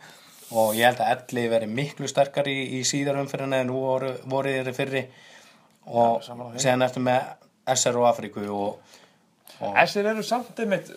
[0.51, 4.13] og ég held að elli veri miklu sterkar í, í síðar umfyrirna en nú voru,
[4.29, 5.03] voru þeirri fyrri.
[5.89, 6.62] Og því.
[6.62, 7.29] síðan eftir með
[7.69, 8.97] SR og Afríku og,
[9.59, 10.88] Þessir eru samt einmitt,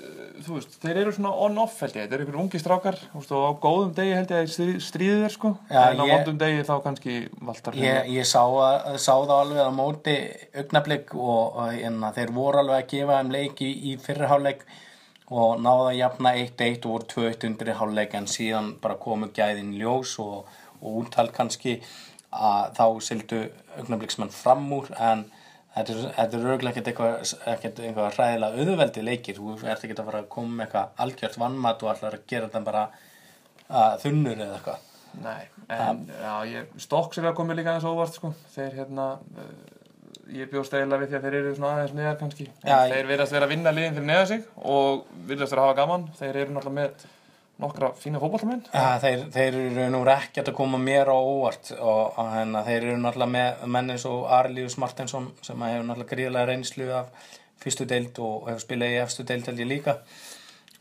[0.46, 3.52] veist, þeir eru svona on-off held ég, þeir eru einhverjum ungi strákar veist, og á
[3.64, 6.72] góðum degi held ég að strí- stríðið er sko, Já, en á vondum degi þá
[6.84, 10.14] kannski valtar Ég, ég sá, að, sá það alveg á móti
[10.62, 14.62] augnablik og, og en, þeir voru alveg að gefa þeim leik í, í fyrri hálfleik
[15.32, 19.30] og náða að jafna 1-1 og voru 2-1 undir í hálfleik en síðan bara komu
[19.34, 21.78] gæðin ljós og, og úttal kannski
[22.32, 23.40] að þá sildu
[23.78, 25.26] augnabliksmenn fram úr en
[25.74, 29.40] þetta er, er örgulega ekkert eitthvað hræðilega auðveldi leikir.
[29.40, 32.48] Þú ert ekki að fara að koma með eitthvað algjört vannmat og ætlar að gera
[32.48, 32.86] þetta bara
[33.82, 34.88] að þunnur eða eitthvað.
[35.22, 39.50] Nei, en já, ég, Stokks er að koma líka aðeins óvart sko, þeir hérna uh,
[40.32, 43.10] ég bjóst eiginlega við því að þeir eru svona aðeins neðar kannski, Já, ég- þeir
[43.12, 46.06] virðast vera að vinna liðin fyrir neða sig og virðast vera að hafa gaman.
[46.20, 47.04] Þeir eru náttúrulega með
[47.62, 52.16] nokkra fína fótballtamenn Ja, þeir, þeir eru nú ekkert að koma mér á óvart og,
[52.32, 56.88] hérna, þeir eru náttúrulega með menn eins og Arlíus Martinsson sem hefur náttúrulega gríðlega reynslu
[56.96, 57.28] af
[57.62, 59.98] fyrstu deild og hefur spilað í efstu deild held ég líka.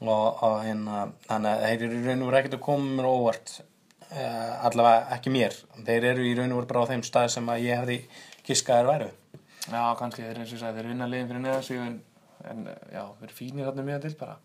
[0.01, 3.13] Og, og hérna, þannig að þeir eru raun og veru ekkert að koma mér á
[3.13, 5.57] óvart uh, allavega ekki mér.
[5.85, 7.99] Þeir eru í raun og veru bara á þeim stað sem að ég hefði
[8.47, 9.09] giskaðir væru
[9.69, 11.99] Já, kannski þeir eru eins og sagði, þeir eru vinna liðin fyrir neða sig en,
[12.49, 14.37] en já, þeir eru fínir þarna meðan til bara.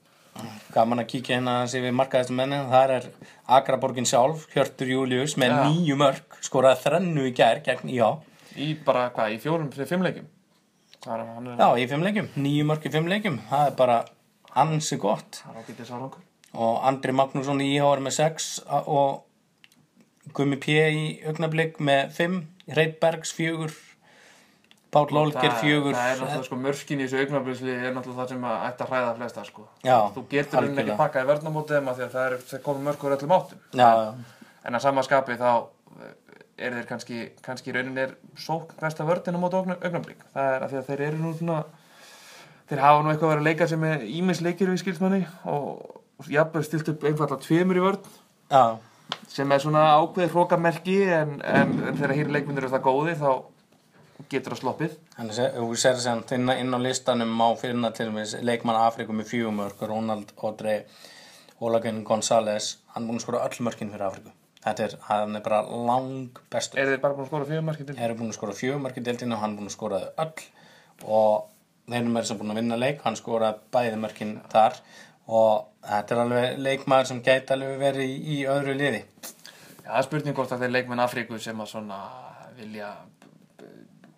[0.75, 3.07] Gaman að kíkja hérna að sé við markaðistu mennin þar er
[3.57, 5.61] Akraborgin sjálf Hjörtur Július með Já.
[5.65, 8.11] nýju mörg skoraði þrennu í gær gegn já.
[8.61, 10.29] Í bara, hvað, í fjórum, fyrir fimm leikjum?
[11.07, 13.41] Það er, er, Já, í fimm leikjum, nýju mörg í fimm leikjum.
[13.49, 13.99] Það er bara
[14.67, 15.41] ansi gott.
[15.41, 16.27] Það er ágætið sárangur
[16.57, 19.25] og Andri Magnússon í IH er með sex og
[20.37, 22.39] Gummi P í augnablík með fimm
[22.77, 23.75] Reitbergs fjögur
[24.97, 25.93] Páll Olger fjögur.
[25.93, 28.93] það er náttúrulega sko mörskin í þessu augnabliðsli er náttúrulega það sem að ætti að
[28.93, 29.65] hræða flesta sko.
[29.85, 33.35] Já, þú getur henni ekki pakkað í að því að það er, komið mörkur öllum
[33.37, 33.65] áttum.
[33.77, 36.15] Já, já, en að sama skapi þá eh,
[36.57, 40.65] er þeir kannski, kannski í rauninni er sókn besta vörðin á móti augnablík það er
[40.65, 41.59] að að þeir eru nú svona
[42.71, 46.65] þeir hafa nú eitthvað verið að leika sem er ímis leikir við skilsmanni og jafnveg
[46.65, 48.15] stilt upp einfalda tveimur í vörn.
[48.49, 48.79] Já,
[49.31, 53.31] sem er svona ákveðið hrókamerki en, en, en þegar hýri leikmyndir eru það góðir þá
[54.31, 58.35] getur það sloppið Þannig að þú sér sem inn, á listanum má finna til með
[58.45, 60.75] leikmann Afriku með fjögumörk, Ronald Odre,
[61.65, 64.35] Olagun González, hann er búinn að skora öll mörkin fyrir Afriku.
[64.67, 66.83] Þetta er, hann er bara lang bestur.
[66.83, 67.97] Er þeir bara búin að skora fjögur markið til?
[67.97, 70.47] Þeir eru búinn að skora fjögumörk í deildinu, hann er búinn að skora öll
[71.17, 71.49] og
[71.87, 74.81] þeir eru meira sem búinn að vinna leik, hann skora bæði mörkin þar
[75.27, 79.05] og þetta er alveg leikmaður sem gæti alveg verið í, í öðru liði.
[79.87, 82.01] Já, það er spurning hvort að þeir leikmenn Afríku sem að svona
[82.59, 82.91] vilja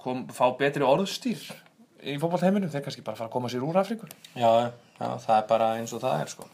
[0.09, 1.42] kom, fá betri orðstýr
[2.03, 4.09] í fótballheiminum, þeir kannski bara fara að koma sér úr Afríku.
[4.35, 4.49] Já,
[4.99, 6.47] já, það er bara eins og það er sko.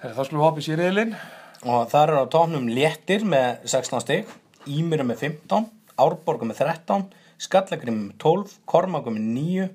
[0.00, 1.16] Þegar þá skulum við hoppa í sériðilinn.
[1.60, 4.30] og þar eru á tóknum léttir með 16 stig,
[4.70, 5.68] Ímyru með 15
[6.00, 7.06] Árborgu með 13
[7.40, 9.68] Skallagrim með 12, Kormagu með 9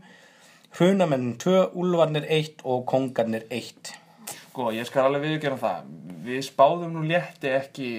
[0.78, 3.96] Hrunamenn 2 Úlfarnir 1 og Kongarnir 1
[4.56, 5.88] Sko, ég skal alveg viðgjörna það.
[6.24, 7.90] Við spáðum nú létti ekki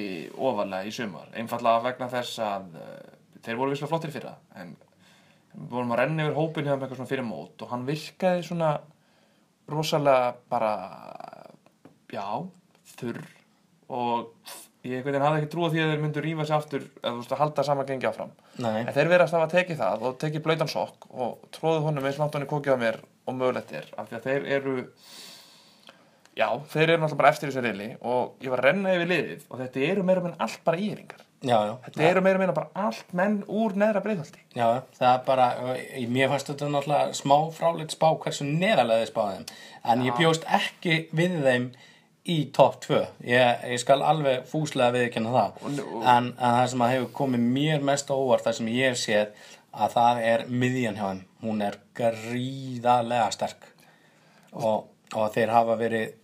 [0.40, 1.26] ofalega í sumar.
[1.36, 2.70] Einfallega vegna þess að
[3.46, 4.44] þeir voru visslega flottir fyrir það.
[4.62, 4.74] En
[5.56, 8.70] við vorum að renna yfir hópin hefðum eitthvað svona fyrir mót og hann virkaði svona
[9.72, 10.72] rosalega bara,
[12.12, 12.26] já,
[12.96, 13.22] þurr
[13.96, 14.52] og
[14.86, 17.12] ég einhvern veginn hafði ekki trú á því að þeir myndu rífa sig aftur eða
[17.12, 18.34] þú veist að halda sama gengi áfram.
[18.62, 22.06] Nei, En þeir verðast að hafa tekið það og tekið blöytan sokk og tróðu honum
[22.06, 24.76] eins langt hann í kokið á mér og mögulegt er af því að þeir eru
[26.36, 29.46] já, þeir eru náttúrulega bara eftir þessu reyli og ég var að renna yfir liðið
[29.50, 31.72] og þetta eru meira meina allt bara íringar já, já.
[31.86, 35.48] Þetta eru meira meina bara allt menn úr neðra breyðhaldi Já, það er bara,
[36.16, 39.50] mér fannst þetta náttúrulega smá fráleitt spá hversu neðarlega þið spáði þeim.
[39.92, 41.68] En ég bjóst ekki við þeim
[42.26, 42.96] í topp 2
[43.30, 45.60] ég, ég skal alveg fúslega viðkynna það.
[45.62, 48.88] Og- og- en, en það sem að hefur komið mér mest óvart það sem ég
[48.90, 51.22] hef séð að það er miðjan hjá þeim.
[51.46, 53.66] Hún er gríðarlega sterk.
[54.56, 56.14] Og, og þeir hafa verið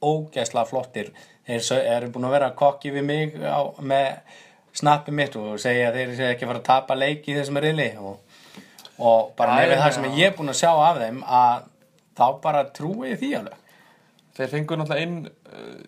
[0.00, 1.10] ógæsla flottir.
[1.44, 4.20] Þeir eru búin að vera kokki við mig á, með
[4.76, 7.60] snappi mitt og segja að þeir séu ekki að fara að tapa leik í þessum
[7.62, 8.20] riðli og,
[8.98, 10.14] og bara með já, það sem já.
[10.20, 11.68] ég er búin að sjá af þeim að
[12.20, 13.56] þá bara trúi því alveg
[14.38, 15.78] þeir fengur náttúrulega inn uh,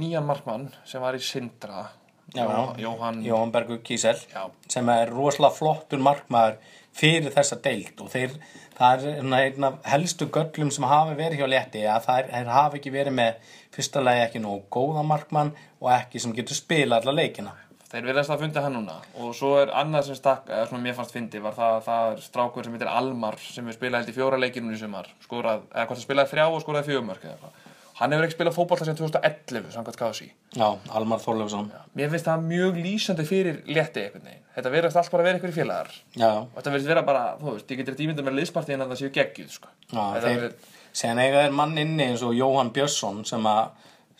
[0.00, 1.88] nýjan markmann sem var í Sindra
[2.30, 2.82] Já, Jó- já.
[2.84, 4.44] Jóhann Jóhann Bergur Kísel Já.
[4.70, 6.60] sem er rosalega flottur markmaður
[6.94, 8.36] fyrir þessa deild og þeir,
[8.78, 12.52] það er svona einn af helstu göllum sem hafi verið hjá létti að það er,
[12.54, 15.50] hafi ekki verið með fyrsta lagi ekki nógu góða markmann
[15.80, 17.56] og ekki sem getur spila alla leikina
[17.90, 20.94] Þeir verðast að fundi hann núna og svo er annað sem stakk, eða svona mér
[20.94, 24.12] fannst fyndi var það að það er strákur sem heitir Almar sem við spilaði held
[24.12, 27.24] í fjóra leikir núna í sumar skorað, eða hvort það spilaði þrjá og skoraði fjögumörk
[27.26, 27.66] eða eitthvað.
[28.00, 30.28] Hann hefur ekki spilað fótbolta sem 2011 samkvæmt KSI.
[30.56, 31.66] Já, Almar Þorleifsson
[31.98, 34.46] Mér finnst það mjög lýsandi fyrir létti einhvern veginn.
[34.54, 37.52] Þetta verðast allt bara að vera einhverjir félagar Já, og þetta verðist vera bara, þú
[37.58, 39.68] veist, ég getur þetta ímyndað með liðspartíðin að það séu geggjuð, sko.
[39.92, 40.72] já þeir, verið-
[41.02, 43.68] sen eiga þeir mann inni eins og Jóhann Björnsson sem að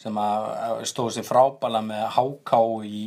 [0.01, 3.03] sem að stóð sér frábæla með HK í,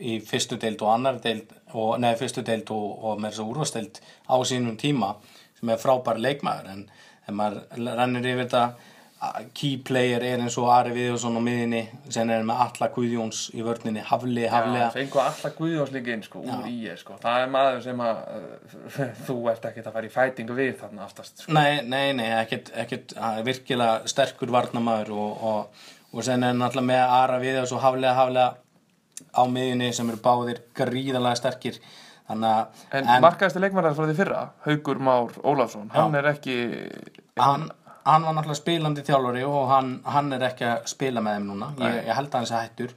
[0.00, 4.00] í fyrstu deild og annar deild og neða fyrstu deild og, og með þessu úrvasteild
[4.28, 5.14] á sínum tíma
[5.58, 6.86] sem er frábær leikmaður en
[7.26, 8.64] þegar maður rennir yfir þetta
[9.54, 13.62] key player er eins og Ari Viðjónsson á miðinni sen er með Alla Guðjóns í
[13.62, 17.14] vörninni Hafli, Já, Hafli fengu alltaf Guðjónsleikinn, sko, úr í ég, sko.
[17.22, 18.24] Það er maður sem að
[19.28, 21.54] þú ert ekkert að fara í fætingu við þarna aftast, sko.
[21.54, 26.58] Nei, nei, nei, ekkert, ekkert hann er virkilega sterkur varnamaður og, og, og sen er
[26.58, 28.48] náttúrulega með Ara Viðjóns og Haflega, Haflega
[29.32, 31.78] á miðinni sem eru báðir gríðalega sterkir.
[32.28, 36.54] Þannig að En, en markaðasti leikmærar frá því fyrra, Haugur Már Ólafsson, hann er ekki,
[37.40, 37.66] hann,
[38.06, 41.72] hann var náttúrulega spilandi þjálfari og hann, hann er ekki að spila með þeim núna.
[41.82, 42.94] Ég, ég held að hann sé hættur.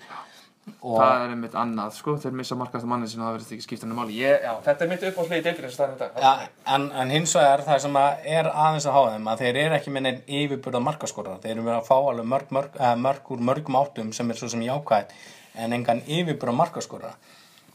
[0.82, 3.86] Og það er einmitt annað, sko, þeir missa markaðasti manni sinna, það verðist ekki skipta
[3.86, 4.16] henni máli.
[4.18, 5.94] Ég, já, þetta er mitt upp á hlið í sem.
[6.24, 6.32] Ja,
[6.74, 9.78] en, en hins vegar það sem að er aðeins að hafa þeim að þeir eru
[9.78, 13.30] ekki með neinn yfirburða markaskorar þeir eru með að fá alveg mörg, mörg, eh, mörg
[13.36, 15.14] úr mörgum áttum sem er svo sem jákvæð
[15.58, 17.16] en engan yfirburða markaskorar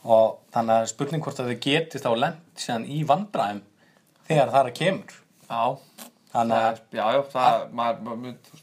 [0.04, 3.62] og þannig að spurning hvort að þau getist á lent síðan í vandræðum
[4.28, 5.16] þegar það er að kemur.
[5.50, 5.64] Já,
[6.32, 7.66] þannig að er- já, já, það,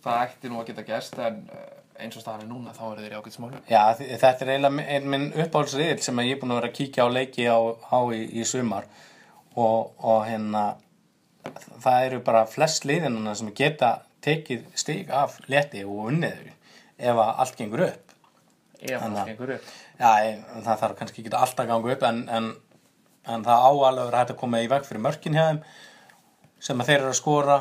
[0.06, 1.68] það ætti nú að geta gerst, en uh,
[2.00, 3.38] eins og staðan er núna, þá eru þeir í ágætt
[3.70, 3.84] já,
[4.24, 7.10] þetta er eiginlega einn minn uppáhaldsriðil sem ég er búin að vera að kíkja á
[7.12, 7.58] leiki á,
[7.92, 8.90] á í, í sumar.
[9.58, 10.66] Og, og hérna
[11.82, 16.54] það eru bara flest liðinuna sem geta tekið stig af leti og unnið þau
[16.98, 18.14] ef að allt gengur upp
[18.78, 19.00] Já,
[20.64, 22.50] það þarf kannski ekki alltaf að ganga upp en, en,
[23.26, 25.62] en það á alveg að vera hægt að koma í veg fyrir mörkin hjá þeim
[26.68, 27.58] sem að þeir eru að skora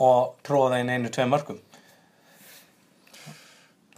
[0.00, 1.60] og tróða inn einu, tvei mörkum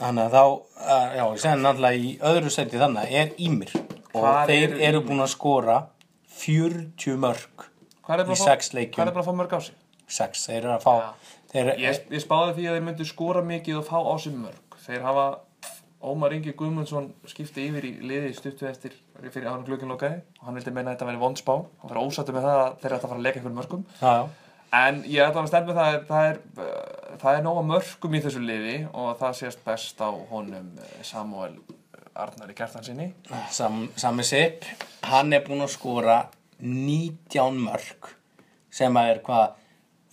[0.02, 0.44] Þannig að þá,
[0.83, 4.81] uh, já, ég segi náttúrulega í öðru seti þannig er Ímir og Hvar þeir eru
[4.88, 5.76] eru búin að skora
[6.40, 7.68] 40 mörk
[8.02, 9.61] Hvað er í bara að fá- sex leikjum Hvað er bara að fá mörg á
[9.68, 9.76] sig?
[10.12, 11.07] sex, þeir eru að fá Já.
[11.52, 14.76] þeir, Ég, ég spáði því að þeir myndu skora mikið og fá á sig mörg.
[14.83, 15.26] Þeir hafa
[16.02, 18.94] Ómar Ingi Guðmundsson skipti yfir í liði stuttu eftir
[19.30, 22.34] fyrir ánum glöggin lokaði og hann vildi meina að þetta væri vondspá og var ósattu
[22.34, 23.84] með það að þeir ætti að fara að leika einhverjum mörgum.
[24.00, 24.24] já, já,
[24.72, 26.38] En ég ætla að stefna það, það er,
[27.20, 31.58] það er nóga mörgum í þessu liði og það sést best á honum uh, Samuel
[32.16, 33.10] Arnari Kjartansinni.
[33.52, 34.64] Sam, Sami Sipp
[35.10, 36.16] hann er búinn að skora
[36.62, 38.14] 19 mörg
[38.72, 39.60] sem að er hvað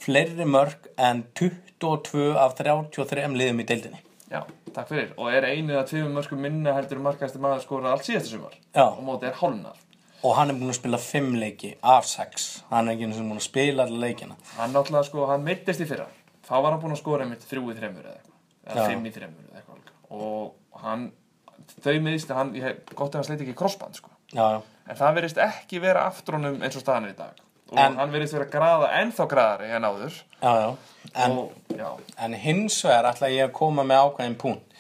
[0.04, 4.44] fleiri mörg en 22 af 33 liðum í deildinni Já,
[4.76, 5.14] takk fyrir.
[5.18, 8.54] Og er einu eða tveimur mörgum minna heldur markastir maður skora allt síðasta sumar.
[8.76, 8.86] Já.
[8.92, 9.78] Og móti er hálnar.
[10.24, 13.24] og hann er búinn að spila 5 leiki af 6 hann er ekki eins og
[13.30, 16.08] búinn að spila allir leikina Hann náttúrulega sko, hann meittist í fyrra.
[16.44, 18.36] Þá var hann búinn að skora einmitt þrjú í þremur eða eitthvað.
[18.68, 18.90] Eða Já.
[18.92, 19.94] fimm í þremur eða eitthvað.
[20.10, 21.06] Og hann,
[21.86, 24.10] þau miðist, hann, ég hef gott ef hann sleiti ekki crossband sko.
[24.36, 27.40] já, En það verðist ekki vera aftur honum eins og staðan er í dag.
[27.72, 30.14] Og En- hann verðist vera að graða ennþá graðari en áður.
[30.42, 30.76] já, já.
[31.16, 34.74] En, og, en hins vegar ætla ég að koma með ákveðin punkt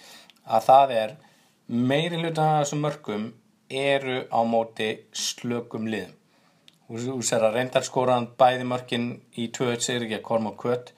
[0.49, 1.15] að það er
[1.67, 3.27] meiri hluta af þessum mörgum
[3.69, 6.15] eru á móti slökum liðum.
[6.89, 10.93] Þú sér að reyndar skora hann bæði mörkin í 2-1 sigur ekki að Kormák Kvöt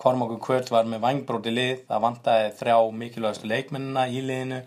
[0.00, 1.80] Kormákur Kvöt var með vangbróti lið.
[1.90, 4.60] Það vantaði þrjá mikilvægastu leikmennina í liðinu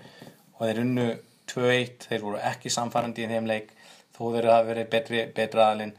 [0.59, 1.05] og þeir unnu
[1.49, 3.71] 2-1, þeir voru ekki samfærandi í þeim leik
[4.13, 5.95] þó þeir hafa verið betri, betra aðlinn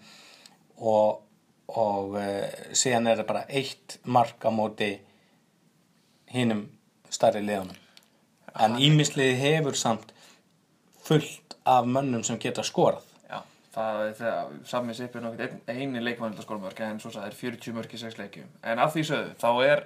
[0.79, 1.23] og,
[1.75, 4.93] og uh, síðan er það bara eitt mark á móti
[6.35, 6.67] hinum
[7.13, 7.81] stærri liðanum
[8.63, 10.13] en ímisliði hefur samt
[11.05, 13.41] fullt af mönnum sem geta skorað já.
[13.75, 17.01] Það er þegar, sami sipp er nokkið ein, eini leikmann til að skora mörg, en
[17.03, 18.53] svo það er 40 mörg í 6 leikjum.
[18.63, 19.83] En af því sögðu, þá er,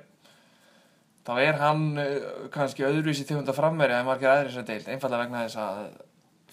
[1.29, 2.19] þá er hann uh,
[2.55, 5.83] kannski öðruvísi tegunda frammeri en margir aðrir sem deild, einfallega vegna þess að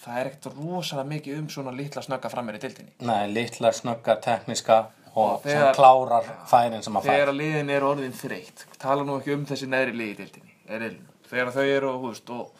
[0.03, 2.91] það er ekkert rosalega mikið um svona litla snögga frammeri í deildinni.
[3.07, 4.79] Nei, litla, snögga, tekniska
[5.15, 8.65] og Og sem þegar- klárar færin sem að færa þegar að liðin er orðin þreytt
[8.77, 11.07] tala nú ekki um þessi neðri liði í deildinni er riðlunum.
[11.29, 12.51] þegar þau eru þú veist, og,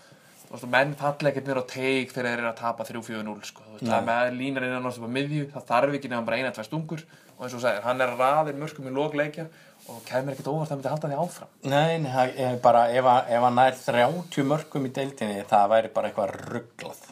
[0.55, 3.61] og menn falla ekkert mér á teik þegar þeir eru að tapa 3-4-0 sko.
[3.67, 6.51] Þú veist, það með línar innan upp á miðju það þarf ekki nefnum bara eina,
[6.55, 7.03] tvær stungur
[7.37, 9.45] og eins og segir, hann er að raðir mörgum í lókleikja
[9.91, 13.03] og kemur ekkert óvart að myndi halda því áfram Nei, nei, bara ef
[13.43, 17.03] hann nær 30 mörgum í deildinni það væri bara eitthvað rugglað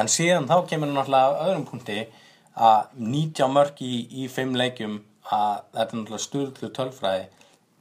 [0.00, 1.98] en síðan þá kemur hann náttúrulega að öðrum punkti
[2.54, 4.98] að 90 mörg í, í 5 leikjum
[5.32, 7.28] að þetta er náttúrulega sturðlu tölfræði.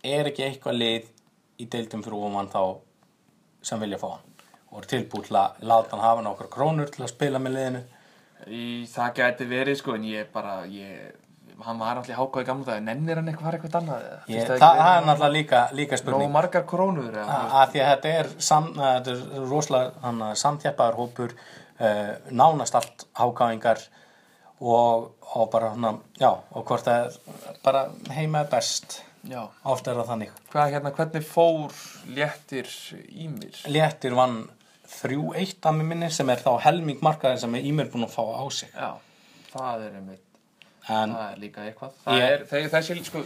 [0.03, 1.09] Er ekki eitthvað lið
[1.61, 2.61] í deildum fyrir ofan þá
[3.63, 4.29] sem vilja fá hann?
[4.73, 7.83] Og er tilbúið til að láta hann hafa nokkar krónur til að spila með liðinu?
[8.43, 11.13] Í, það gæti verið sko en ég bara ég,
[11.63, 14.07] hann var alltaf hákáð í gamla dag nennir hann eitthvað eitthvað annað?
[14.33, 16.33] Ég, það, það er náttúrulega líka, líka spurning.
[16.33, 17.29] margar krónur veist?
[17.29, 21.37] að því að þetta er, sam, að þetta er rosalega hann, samþjappaður hópur
[22.31, 23.79] nánast allt hákáingar
[24.63, 29.45] og, og bara hann, já, og hvort það er bara heima er best Já.
[29.63, 31.71] oft er það þannig Hvað, hérna, hvernig fór
[32.11, 32.67] léttir
[33.07, 33.61] í mér?
[33.71, 34.41] Léttir vann
[34.93, 38.23] 3-1 að mér minni sem er þá helming markaðin sem er Ímir búin að fá
[38.35, 38.91] á sig Já,
[39.53, 40.25] það er einmitt,
[40.91, 41.95] en það er líka eitthvað.
[42.03, 43.23] Það Ég- er, það, þessi, sko,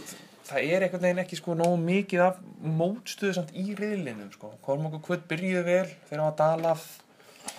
[0.48, 2.38] það er einhvern veginn ekki sko nógu mikið af
[2.78, 4.52] mótstöðu samt í riðlinum, sko.
[4.64, 6.86] Kormáku Kvöld byrjuði vel þegar hann var dalað.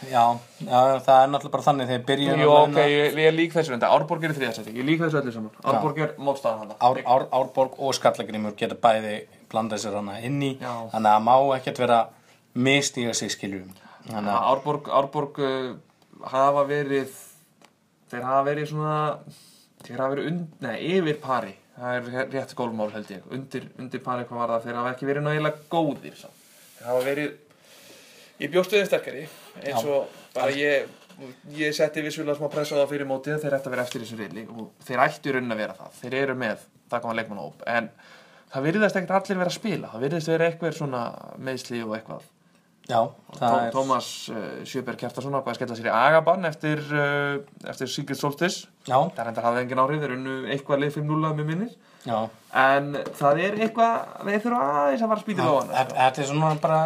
[0.07, 0.23] Já,
[0.63, 3.91] já, það er náttúrulega bara þannig þegar byrjun Jú, ok, ég, ég lík þessu enda.
[3.95, 5.59] Árborg er í þriðarsæti, ég lík þessu öllu saman.
[5.63, 6.79] Árborg er mótstaðan hann.
[6.79, 9.19] Ár, Ár, Árborg og Skallagrimur geta bæði
[9.51, 10.71] blandað sér hana inn í Já.
[10.93, 11.99] þannig að má ekkert vera
[12.55, 13.69] mistíga sig skiljum
[14.07, 15.75] að Árborg, Árborg uh,
[16.31, 17.11] hafa verið,
[18.11, 18.95] þeir hafa verið svona,
[19.85, 21.55] þeir hafa verið und, nei, yfir pari.
[21.79, 23.27] Það er rétt gólmál held ég.
[23.31, 26.17] Undir, undir pari hvað var það, þeir hafa ekki verið náðilega góðir.
[26.79, 27.29] Þeir hafa verið,
[28.41, 29.23] ég bjóst við þeim sterkari,
[29.63, 30.89] eins og bara ég,
[31.57, 34.19] ég setti vissulega smá pressa á það fyrir mótið, þeir ætti að vera eftir þessu
[34.19, 35.93] reyli og þeir ættu í raunin að vera það.
[36.01, 37.89] Þeir eru með, það koma leikmannahóp, en
[38.53, 39.93] það virðast ekkert allir vera að spila.
[39.93, 41.03] Það virðist vera eitthvað svona
[41.49, 42.27] meðsli og eitthvað.
[42.89, 42.99] Já,
[43.37, 47.35] Tó- er Tómas uh, Sjöberg Kjartason ákvað að skella sér í Agabann eftir, uh,
[47.69, 48.63] eftir Sigurd Solstis
[49.13, 51.75] það reyndar hafði engin áhrif, þeir unnu eitthvað lið 5-0 að mér minnir.
[52.07, 52.17] Já.
[52.55, 52.85] En
[53.19, 56.29] það er eitthvað, þeir þurfa aðeins að fara að spýta á hann Þetta þetta er
[56.31, 56.79] svona bara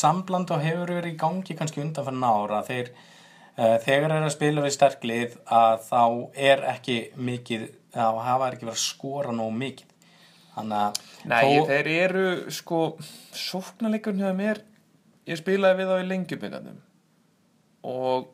[0.00, 2.90] sambland og hefur verið í gangi kannski undanfann ára þeir,
[3.58, 6.02] uh, þegar er að spila við sterklið að þá
[6.48, 7.66] er ekki mikið,
[7.98, 9.86] þá hafa ekki verið að skora nóg mikið.
[10.54, 12.80] Þannig að Nei, þó- þeir eru sko
[13.36, 14.62] sóknarleikurinn hjá mér
[15.28, 16.80] ég spilaði við þá í lengjubingandum
[17.90, 18.30] og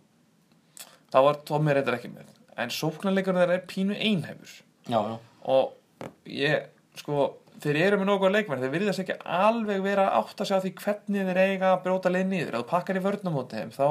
[1.12, 2.30] þá var Tommi reyndar ekki með.
[2.56, 4.54] En sóknarleikurinn þeir er pínu einhæfur.
[4.86, 5.16] Já, já,
[5.52, 6.68] og ég,
[6.98, 7.28] sko
[7.62, 11.30] þeir eru með nokkuð leikmenn, þeir virðast ekki alveg vera átt að sjá því hvernig
[11.30, 13.86] þeir eiga að brjóta leið niður, ef þú pakkar í vörnum út þeim þá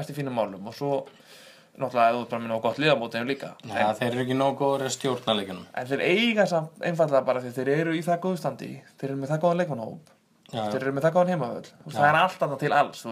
[0.00, 0.70] ertu fínum málum.
[0.70, 0.92] Og svo
[1.74, 3.52] náttúrulega ef þú ert bara með nóg gott liðamóti þeim líka.
[3.66, 7.42] Ja, þeir eru ekki nógu góður að stjórna leikjunum en þeir eiga samt einfallega bara
[7.42, 8.70] því þeir eru í það góðu standi.
[9.00, 10.10] Þeir eru með það góðan leikmannahóp.
[10.10, 10.13] Já.
[10.52, 13.04] Þeir eru með það góðan heimavöld það er allt annað til alls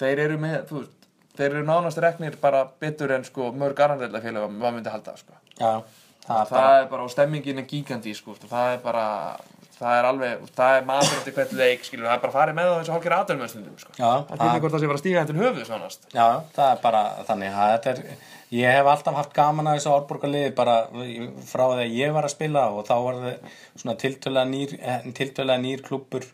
[0.00, 1.08] þeir eru með veist,
[1.38, 5.36] þeir eru nánast reknir bara betur en sko, mörg arandreila félag maður myndi halda sko.
[5.60, 5.84] Það
[6.26, 9.04] það bara er bara, og stemmingin er gígandi sko, það er bara
[9.80, 12.66] það er alveg, það er maður eftir hvert leik skilur, það er bara farið með
[12.68, 13.94] það eins og hálfgerð aðdölmjöðstundum sko.
[13.96, 16.26] Það er ekki hvort það sé bara að stíga hendur höfuð svonast Já,
[16.58, 18.26] það er bara þannig að þetta er,
[18.58, 20.76] ég hef alltaf haft gaman að þessu árborgarliði bara
[21.48, 25.64] frá að ég var að spila og þá var það svona tiltölega nýr, eh, tiltölega
[25.64, 26.28] nýr klúbbur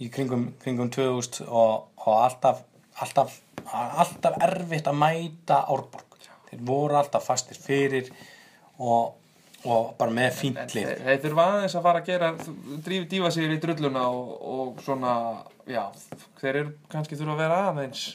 [0.00, 2.62] í kringum, kringum 2000 og, og alltaf,
[3.04, 3.38] alltaf,
[3.72, 6.18] alltaf erfitt að mæta árborg.
[6.50, 8.08] Þeir voru alltaf fastir fyrir
[8.80, 9.12] og,
[9.64, 10.88] og bara með fínt lið.
[10.88, 12.32] þeir, þeir þurfa aðeins að fara að gera
[12.86, 15.12] dríf, dífa sig í drulluna og, og svona,
[15.68, 15.84] já
[16.40, 18.08] þeir eru kannski þurfa að vera aðeins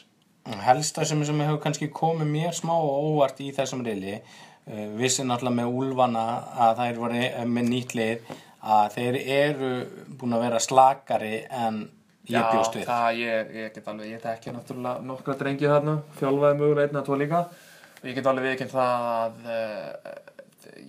[0.66, 5.24] helsta sem, sem hefur kannski komið mér smá og óvart í þessum reyli uh, vissi
[5.26, 6.26] náttúrulega með úlfana
[6.66, 8.34] að þær voru eh, með nýtt lið
[8.66, 9.70] að þeir eru
[10.18, 11.84] búin að vera slakari en
[12.26, 12.86] ég bjóst við.
[12.88, 17.06] það ég, ég get alveg, ég þekki náttúrulega nokkra drengi þarna, þjálfaði mögulega einn að
[17.08, 17.44] tvo líka.
[18.00, 20.18] Og ég get alveg viðkynnt það að uh,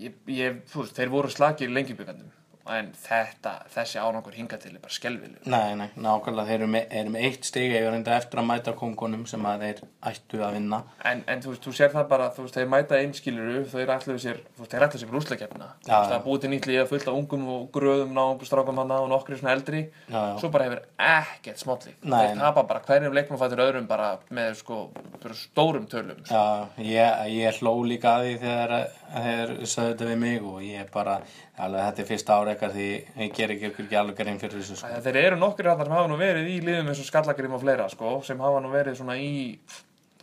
[0.05, 2.37] ég, ég, þú veist, þeir voru slagir í lengjubjöfandum
[2.73, 6.86] en þetta, þessi árangur hinga til er bara skelvileg Nei, nei, nákvæmlega, þeir eru með,
[7.01, 10.58] eru með eitt stig eða reynda eftir að mæta kongunum sem að þeir ættu að
[10.58, 10.80] vinna.
[11.08, 14.23] En, en þú veist, þú sér það bara, þú veist, þeir mæta einskiluru þeir ætluðu
[14.23, 17.08] sér, þú veist, þeir ætluðu sér fyrir úrslagkeppna Já, það búið til nýtt liða fullt
[17.08, 19.84] af ungum og gröðum náungum strákum hana og nokkri svona eldri.
[20.08, 20.36] Já, já.
[20.41, 24.53] svo bara hefur ekkert smáttlík Nei, þeir tapa bara hverjum leiknum fættur öðrum bara með
[24.62, 24.80] sko,
[25.23, 26.36] bara stórum tölum sko.
[26.36, 28.75] Já, ég, ég hló líka að því þegar
[29.17, 31.17] þeir sögðu þetta við mig og ég bara,
[31.57, 32.87] alveg þetta er fyrsta ára eitthvað því
[33.23, 35.01] ég ger ekki ekki alveg grein fyrir þessu sko.
[35.07, 37.87] Þeir eru nokkri hann sem hafa nú verið í liðum eins og skallagrim og fleira
[37.89, 39.31] sko, sem hafa nú verið svona í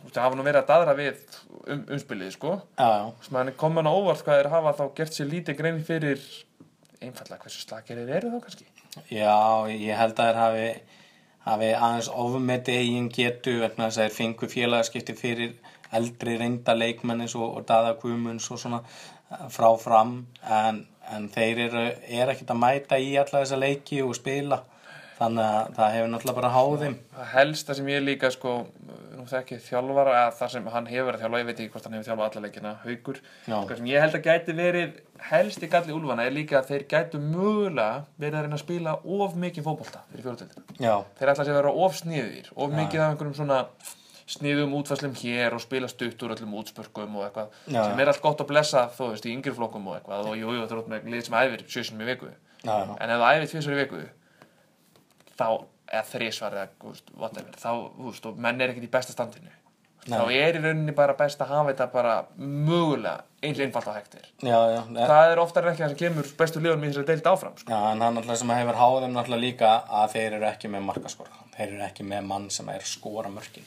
[0.05, 1.21] veist, hafa nú verið að daðra við
[1.65, 2.55] um, umspilið sko.
[2.77, 6.23] Já, já, sem hann á óvart hvað þeir hafa þá gert sér lítið grein fyrir
[7.03, 8.67] einfallega hversu slakir þeir eru þá kannski.
[9.11, 10.67] Já, ég held að þeir hafi,
[11.49, 15.55] hafi aðeins ofmeti eigin getu vegna þess að þeir fengu félagaskipti fyrir
[15.95, 20.17] eldri reynda leikmenn eins og, og Dada Guðmunds og svona eh, frá fram.
[20.43, 24.61] En, en þeir eru er ekkert að mæta í alla þessa leiki og spila.
[25.15, 26.95] Þannig að það hefur náttúrulega bara háð þeim.
[27.15, 28.55] Það helsta sem ég líka sko
[29.15, 31.95] nú þekki þjálfara eða það sem hann hefur að þjálfa ég veit ekki hvort hann
[31.95, 33.21] hefur þjálfað alla leikina haukur.
[33.47, 33.55] Já.
[33.55, 34.97] sko, sem ég held að gæti verið
[35.29, 38.95] helst í galli úlfana er líka að þeir gætu mögulega verið að reyna að spila
[39.17, 43.05] of mikið fótbolta fyrir fjóruðtöldina Já, þeir ætla sér að vera of sniðir of mikið
[43.05, 43.61] af einhverjum svona
[44.25, 47.81] sniðum útfæslum hér og spila stutt úr öllum útspörkum og eitthvað Já.
[47.83, 50.55] sem er allt gott að blessa þú veist í yngri flokkum og eitthvað og jú,
[50.57, 53.51] jú, þú ert með lið sem æfir sjösum í viku já, en ef það æfir
[53.51, 54.01] tvisar í viku
[55.35, 55.47] þá,
[55.91, 59.53] eða þrísvar þá, þú veist, og menn er ekkert í besta standinu
[60.05, 60.19] Nei.
[60.19, 64.25] þá er í rauninni bara best að hafa þetta bara mögulega eins einfalt á hektir
[64.41, 67.55] já, já, það er oftar ekki það sem kemur bestu liðunum í þessari deild áfram
[67.57, 67.69] sko.
[67.73, 70.71] Já, en það er náttúrulega sem hefur háð þeim náttúrulega líka að þeir eru ekki
[70.75, 71.41] með markaskora.
[71.55, 73.65] Þeir eru ekki með mann sem er að skora mörkin.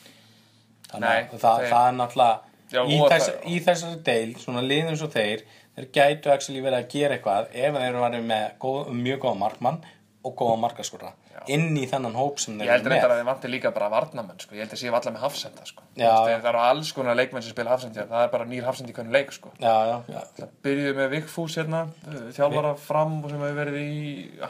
[0.92, 4.96] Þannig að það, það er náttúrulega, Já, í, þess, það- í þessari deil, svona liðum
[5.00, 5.42] svo þeir,
[5.76, 9.38] þeir gætu actually verið að gera eitthvað ef þeir eru verið með góð, mjög góða
[9.44, 9.78] markmann
[10.24, 11.12] og góða markaskora
[11.46, 13.14] inn í þennan hóp sem þeir ég held eru reyndar með.
[13.14, 14.54] að þeir vantir líka bara varnamenn sko.
[14.54, 15.82] ég held að séu allar með hafsenda sko.
[15.98, 19.12] Það eru alls konar leikmenn sem spila hafsendi það er bara nýr hafsendi í hvernig
[19.12, 19.52] leik sko.
[19.58, 23.96] Já, já, já, Það byrjuðu með Vigfús hérna, uh, þjálfara fram sem hefur verið í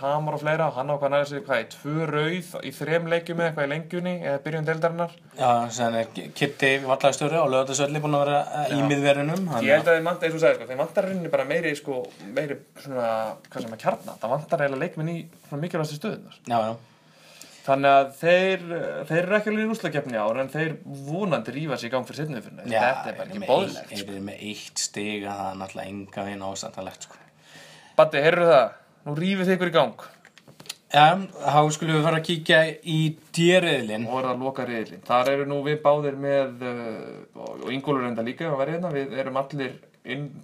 [0.03, 3.49] Hamar og fleira, hann ákvað næra sig hvað, í tvö rauð í þrem leikjum eða
[3.49, 5.17] eitthvað í lengjunni eða byrjun deildarinnar.
[5.39, 9.49] já, sem er Kitty vallagstöru og lögðarsöldi búin að vera eh, í miðverunum.
[9.65, 12.03] Ég held að þeir vantar, eins og sko, þeir vantar rauninni bara meiri, sko,
[12.37, 13.09] meiri svona,
[13.49, 16.39] hvað sem að kjarna, það vantar eiginlega leikminn í svona mikilvægstu stöðunar.
[16.49, 16.73] Já, já,
[17.69, 18.63] Þannig að þeir,
[19.11, 20.75] þeir eru ekki alveg í úslakefni ár en þeir
[21.09, 22.81] vonandi rífa sig í gang fyrir setnum fyrir já.
[22.81, 23.91] Þetta er bara ekki með bóðlegt.
[23.93, 27.19] eitt- Eru með eitt stig að það er náttúrulega enga veginn ásættalegt, sko.
[27.99, 28.71] Batti, heyrðu það?
[29.09, 30.07] Nú rífið þið ykkur í gang
[30.89, 32.99] Já, þá skulum við fara að kíkja í
[33.37, 34.07] dýriðlinn.
[34.09, 35.03] og er að loka reyðlinn.
[35.05, 39.75] Þar eru nú við báðir með, uh, og Ingólfur enda líka hérna, við erum allir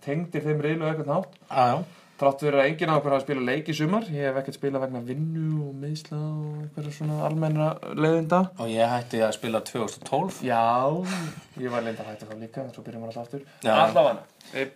[0.05, 1.39] tengdir þeim reyðlu og eitthvað nátt.
[1.49, 1.85] Já, já.
[2.15, 4.85] Þrátt fyrir að enginn af okkur hafa spilað leik í sumar, ég hef ekkert spilað
[4.85, 7.67] vegna vinnu og meðsla og eitthvað svona almenna
[7.99, 8.39] leiðinda.
[8.63, 10.39] Og ég hætti að spila 2012.
[10.47, 10.61] Já,
[11.59, 13.43] ég var hægt að það líka, svo byrjum við alltaf aftur.
[13.67, 14.71] Allavega, Þeir,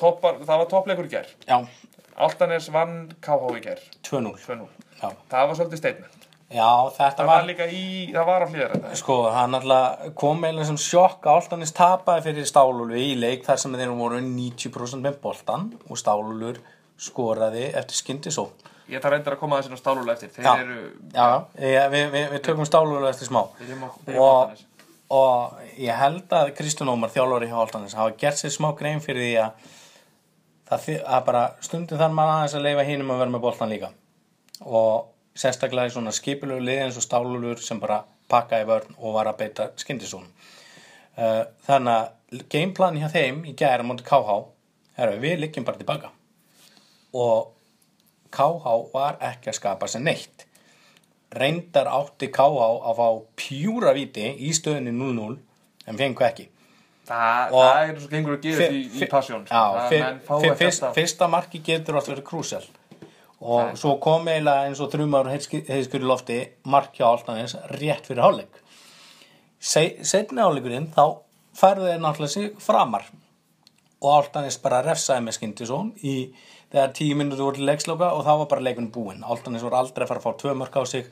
[0.00, 1.34] toppar, það var toppleikur í gerð.
[1.50, 1.58] Já,
[2.18, 4.32] Altanes vann KH í gerð, 2-0.
[4.46, 4.64] 2-0.
[5.02, 5.12] Já.
[5.30, 6.14] Það var svolítið statement.
[6.48, 7.82] Já, þetta Það var, var líka í,
[8.14, 8.94] það var á hlýðar þetta.
[8.96, 13.60] sko, hann alltaf kom eiginlega sem sjokk að Áltanis tapaði fyrir Stálulvi í leik þar
[13.60, 13.92] sem þeir
[16.98, 18.48] voru 90% með boltan og Stálulur skoraði eftir skyndisó.
[18.88, 20.30] Ég þarf reyndar að koma að þessi stálulega eftir.
[20.32, 20.52] Þeir Já.
[20.62, 20.78] eru,
[21.12, 21.26] Já,
[21.60, 23.42] já, við, við, við tökum Stálulvi eftir smá.
[24.16, 24.62] Og,
[25.10, 29.22] og ég held að Kristján Ómar þjálfari hjá Altanis hafa gert sér smá grein fyrir
[29.22, 29.68] því að
[30.68, 33.92] það að bara stundum þar maður aðeins að leifa hinum að vera með boltan líka
[34.64, 35.06] og
[35.38, 39.30] sérstaklega í svona skipulegu liði eins og stálulur sem bara pakka í vörn og var
[39.30, 44.38] að beita skyndisónum uh, þannig að gameplan hjá þeim í gæra mútið KH
[44.98, 46.12] er að við liggjum bara tilbaka
[47.14, 47.52] og
[48.30, 50.44] KH var ekki að skapa sér neitt.
[51.38, 52.56] Reyndar átti KH
[52.88, 55.36] að fá pjúra viti í stöðunni 0-0
[55.88, 56.48] en fengu ekki.
[57.52, 59.54] Og- það er svo gengur að gera í, í passjón sko.
[59.54, 62.66] Já, Það- fyr, menn fá fyr, ekki fyrst, alltaf- fyrsta marki getur alltaf verið krúsjál
[63.40, 68.20] og svo kom eiginlega eins og þrjumar heiðskur í lofti mark hjá Altanis rétt fyrir
[68.24, 68.60] hálfleik.
[69.60, 71.18] Se, setni hálfleikurinn þá
[71.54, 73.04] færðu þeir náttúrulega sig framar.
[74.02, 76.32] Og Altanis bara refsaði með skyndisón í
[76.72, 79.24] þegar tíu minnur voru til leiksloka og þá var bara leikun búinn.
[79.24, 81.08] Altanis voru aldrei að fara að fá tvö mörk á sig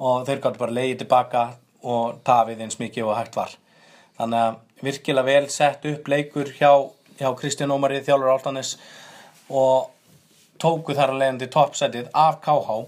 [0.00, 1.44] og þeir gáttu bara leiði tilbaka
[1.88, 3.54] og tafið eins mikið og hægt var.
[4.18, 6.72] Þannig að virkilega vel sett upp leikur hjá,
[7.20, 8.74] hjá Kristján Ómari þjálfur Altanis
[9.48, 9.90] og
[10.60, 12.80] tóku þar að leiðandi toppsætið af KH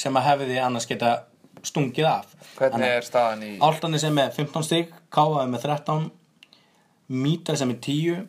[0.00, 1.14] sem að hefði annars geta
[1.62, 2.34] stungið af.
[2.58, 6.10] Hvernig er staðan í Altanis er með 15 stík KH er með 13
[7.10, 8.26] Mýta sem er 10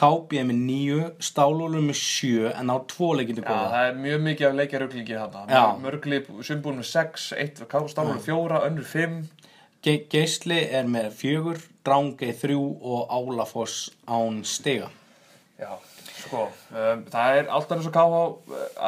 [0.00, 3.98] KB er með 9 Stálúlur með 7 en á 2 leikindi Já, góða það er
[4.04, 5.44] mjög mikið af leikjaruglingi þarna.
[5.50, 5.64] Já.
[5.84, 7.62] Mörgli, sumbúin með 6, 1
[7.94, 9.20] Stálur 4, önnur 5
[9.80, 11.54] Ge Geisli er með 4
[11.88, 14.90] Drangei 3 og Álafoss án stiga.
[15.60, 15.72] Já,
[16.20, 18.20] sko um, Það er alltaf eins og káha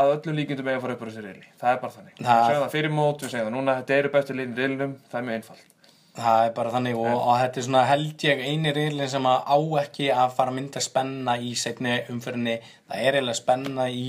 [0.01, 2.14] að öllum líkindum eiga að fara upp úr þessi reyli Það er bara þannig.
[2.20, 5.20] Við segjum það fyrir mót, við segjum það núna Þetta eru bestu liðin reylinum, það
[5.20, 5.72] er mjög einfalt
[6.13, 9.47] Það er bara þannig og, og þetta er svona held ég eini reylinn sem að
[9.49, 12.59] á ekki að fara að mynda spenna í segni umfyrinni.
[12.91, 14.09] Það er eiginlega spenna í,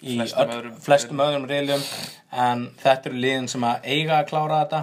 [0.00, 1.84] í Flestum öll- öðrum flestum öðrum reylum
[2.46, 4.80] en þetta eru liðin sem að eiga að klára þetta.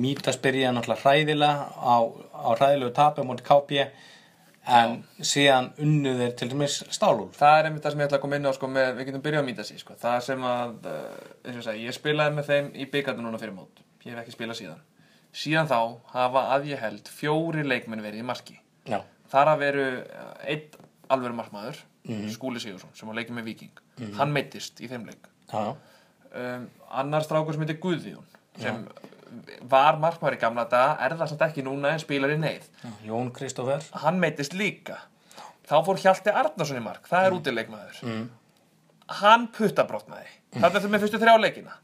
[0.00, 1.96] Mítas byrja náttúrulega hræðilega á,
[2.32, 3.84] á hræðilegu tapi mútið KP
[4.74, 7.28] en síðan unnu þeir til dæmis stálúl.
[7.36, 9.22] Það er einmitt það sem ég ætla að koma inn á sko, með, Við getum
[9.28, 9.98] byrjað að mýta sig sko.
[10.00, 13.42] Það sem að, uh, eins og ég segi, ég spilaði með þeim í byggarnu núna
[13.42, 14.80] fyrir mót Ég hef ekki spilað síðan
[15.34, 15.78] Síðan þá
[16.14, 19.00] hafa að ég held fjóri leikmenn verið í marki Já,
[19.32, 20.80] Þar að veru uh, einn
[21.10, 22.28] alvöru markmaður Mhm.
[22.34, 23.78] Skúli Sigursson sem var leikið með Viking
[24.18, 26.66] Hann meittist í þeim leik já, um,
[27.00, 28.26] annar strákur sem heitir Guðjón
[28.60, 28.82] sem
[29.70, 32.90] var markmaður í gamla daga er það samt ekki núna en spilar í neyð já.
[33.08, 33.88] Jón Kristófer.
[34.04, 34.98] hann meittist líka
[35.64, 37.40] þá fór Hjalti Arnarsson í mark það er mm.
[37.40, 38.28] útileikmaður mm.
[39.22, 40.60] hann puttabrotnaði mm.
[40.60, 41.78] þetta er með fyrstu þrjá leikina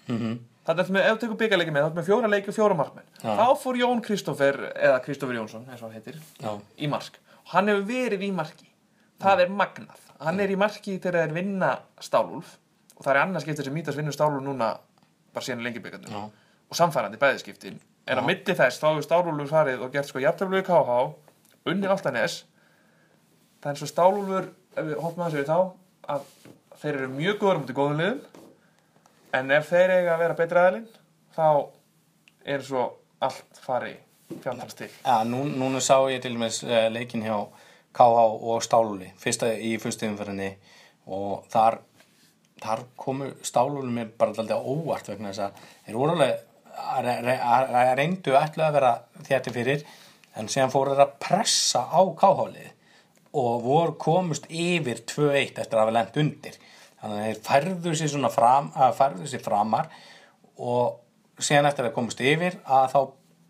[0.78, 3.08] er með, ef þú tekur byggarleiki með þá er með fjóra leiki og fjóra markmenn.
[3.22, 7.18] Þá fór Jón Kristófer eða Kristófer Jónsson eins og hann heitir Já, í mark.
[7.44, 8.68] Og hann hefur verið í marki.
[9.20, 10.04] Það er magnað.
[10.20, 12.56] Hann er í marki þegar þeir vinna Stálúlf
[12.96, 14.74] og það er annars skiptir sem Mítas vinnur Stálúlf núna
[15.34, 16.20] bara síðan lengi Já.
[16.70, 17.80] og samfærandi bæðiskiptin.
[18.06, 21.00] En á milli þess þá hefur Stálúlfur farið og gert sko jafntöflu í KH
[21.70, 22.44] unni Altanes
[23.60, 25.58] það er eins og Stálúlfur ef við hoppum að þessu við þá
[26.14, 26.28] að
[26.80, 28.20] þeir eru mjög góður mútið góðum liðum
[29.36, 30.88] en ef þeir eiga að vera betri aðilinn
[31.36, 31.46] þá
[32.54, 32.84] er svo
[33.22, 33.92] allt fari
[34.42, 37.36] fjandans til Ja, nú, núna sá ég til dæmis uh, leikin hjá
[37.96, 40.52] KH og Stálúli fyrsta í fyrstu umferðinni.
[41.10, 41.80] Og þar,
[42.62, 46.46] þar komu Stálúli mér bara alltaf óvart vegna þess að þeir voru alveg
[46.80, 48.92] að re- að- að reyndu ætlu að vera
[49.26, 49.82] þétti fyrir
[50.38, 52.70] en síðan fóru þeir að pressa á KH-lið
[53.42, 56.60] og voru komust yfir 2-1 eftir að hafa lent undir
[57.01, 59.90] þannig að þeir færðu sér svona fram, færðu sér framar
[60.61, 61.01] og
[61.40, 63.01] síðan eftir að komast yfir að þá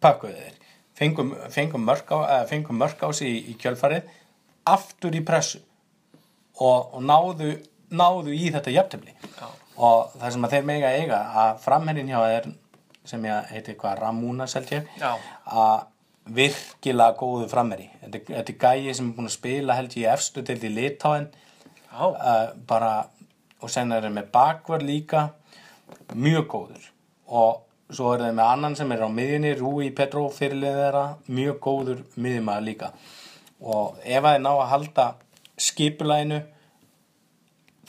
[0.04, 0.56] pökkuðu þeir.
[1.00, 4.08] Fengum, fengum, mörk á, eða, fengum mörk á sig í, í kjölfarið
[4.68, 5.62] aftur í pressu
[6.60, 7.54] og, og náðu,
[7.88, 9.14] náðu í þetta jafntöfli
[9.80, 12.50] og það sem að þeir mega eiga að framherrin hjá þeir
[13.08, 15.14] sem ég heiti hvað Ramúna selt ég Já.
[15.48, 15.86] að
[16.36, 20.44] virkilega góðu framherri þetta, þetta er gæi sem er búin að spila held ég efstu
[20.46, 21.30] til í Litáin
[21.90, 22.92] Já, uh, bara
[23.60, 25.26] og sen er þeir með bakvörð líka
[26.14, 26.86] mjög góður
[27.30, 31.60] og svo er þeir með annan sem er á miðjunni Rúi Petró fyrirlið þeirra mjög
[31.64, 32.90] góður miðjumæður líka.
[33.60, 35.06] Og ef þeir ná að halda
[35.60, 36.40] skipulæginu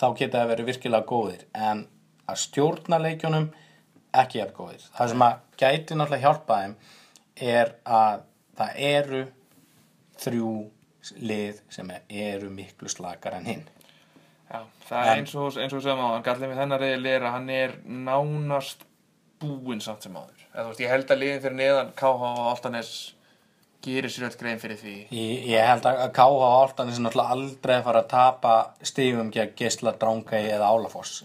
[0.01, 1.45] þá geta þeir verið virkilega góðir.
[1.53, 1.85] En
[2.27, 3.51] að stjórna leikjunum
[4.21, 4.87] ekki jafn góðir.
[4.97, 6.75] Það sem að gæti náttúrulega hjálpa þeim
[7.51, 8.25] er að
[8.59, 9.21] það eru
[10.21, 10.55] þrjú
[11.21, 13.63] lið sem eru miklu slakar en hinn
[14.51, 17.35] Já, það er eins og, eins og sem áðan, gallið með þennar reyðil er að
[17.37, 18.85] hann er nánast
[19.41, 20.45] búinn samt sem áður.
[20.51, 22.91] Eða, veist, ég held að liðin fyrir neðan KH og Altanes
[23.81, 24.97] gerir sér öll grein fyrir því.
[25.15, 28.57] Ég, ég held að KH og Áltanis er náttúrulega aldrei að fara að tapa
[28.91, 31.23] stífum gegn Gisla, Drángæi eða Álafoss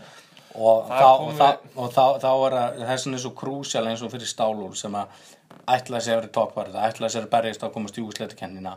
[0.56, 4.12] og, þá, og, þá, og þá, þá er að þessin er svo krúsjál eins og
[4.14, 5.26] fyrir stálúr sem að
[5.74, 8.76] ætla sér að vera toppvarð ætla sér að berjast á að komast í úsleitukennina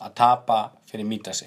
[0.00, 0.58] að tapa
[0.90, 1.46] fyrir mítasi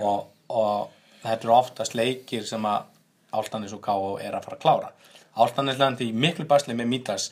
[0.00, 2.88] og, og þetta eru oftast leikir sem að
[3.30, 4.16] Áltanis og K.O.
[4.18, 4.92] er að fara að klára
[5.40, 7.30] Áltanis lendi í miklu basli með mítas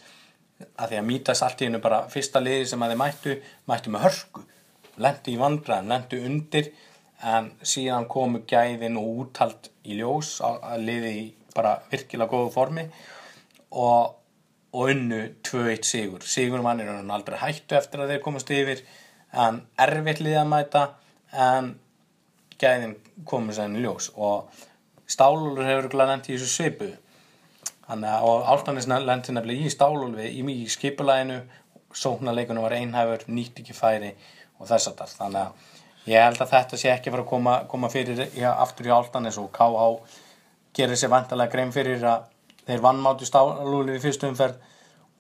[0.79, 3.35] að því að mítas allt í hennu bara fyrsta liði sem að þeir mættu
[3.71, 4.45] mættu með hörku
[4.99, 6.71] lendi í vandræðan, lendi undir
[7.29, 11.25] en síðan komu gæðin og úthald í ljós að liði í
[11.55, 12.85] bara virkilega góðu formi
[13.75, 14.15] og,
[14.75, 18.83] og unnu 2-1 sigur sigur mann er hann aldrei hættu eftir að þeir komast yfir
[19.47, 20.85] en erfitt liði að mæta
[21.35, 21.75] en
[22.61, 22.97] gæðin
[23.29, 24.67] komu sér í ljós og
[25.09, 26.51] Stálúlur hefur lent í þessu
[27.89, 31.39] að og Áltanis lendi nefnilega í stálulvi í, í skipulæginu,
[31.97, 34.13] sóknarleikunum var einhæfur, nýtt ekki færi
[34.59, 35.15] og þess að það.
[35.23, 38.91] Þannig að ég held að þetta sé ekki fara að koma, koma fyrir já, aftur
[38.91, 39.89] í Áltanis og KH
[40.77, 42.29] gerir sér vantarlega grein fyrir að
[42.69, 44.61] þeir vannmátu stálulvi í fyrstu umferð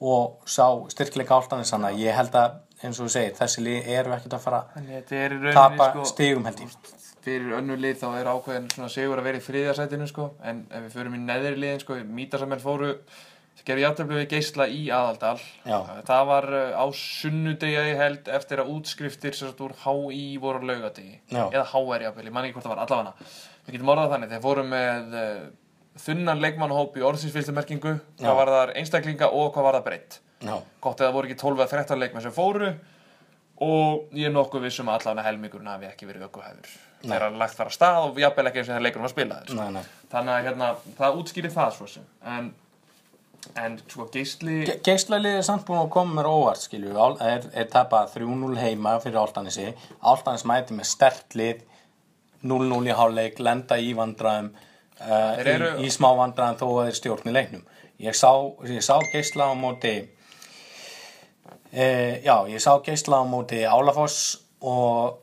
[0.04, 1.72] og sá styrkleika Áltanis.
[1.72, 4.62] Þannig að ég held að eins og þú segir, þessi lið eru ekkert að fara
[4.76, 6.76] að tapa sko, stigum held ég.
[7.24, 10.30] Fyrir önnu lið þá er ákveðin svona sigur að vera í þriðasætinu sko.
[10.46, 12.94] En ef við förum í neðri liðin sko mítasamenn fóru
[13.68, 15.36] gerði játtöflu við geisla í aðaldal.
[15.66, 15.78] Já.
[16.08, 21.18] það var uh, á sunnudegi held eftir að útskriftir sem sagt úr HÍ voru laugadegi
[21.28, 23.28] eða HR jafnvel, ég man ekki hvort það var allavega.
[23.66, 25.42] Við getum orðað þannig, þeir fóru með uh,
[26.06, 28.22] þunnan leikmannhóp í orðsinsfylgdumerkingu Já.
[28.22, 30.20] hvað var það einstaklinga og hvað var það breytt
[30.84, 32.72] gott eða voru ekki 12 eða 13 leikmenn sem fóru.
[33.66, 37.68] Og ég er nokkuð vissum að allavega helmingurinn hafi ekki verið ökuhæfur þegar lagt var
[37.70, 39.58] að stað og jafnvel ekki eins og þegar leikurinn var spilaður sko.
[39.60, 39.84] nei, nei.
[40.12, 42.06] þannig að hérna, það útskýrir það svo sem.
[42.34, 42.48] En,
[43.62, 47.68] en sko geisli Ge- Geislaliðið er samt búin að koma mér óvart skilju, er, er
[47.72, 49.68] tapað 3-0 heima fyrir Áltanesi,
[50.02, 51.62] Áltanes mæti með stert lið
[52.42, 56.98] 0-0 í hálfleik, lenda í vandræðum uh, eru- í, í smá vandræðum þó að þeir
[57.00, 57.64] stjórni leiknum.
[57.98, 58.30] Ég sá,
[58.70, 59.94] ég sá geisla á móti
[61.72, 65.18] uh, já, ég sá geisla á móti Álafoss og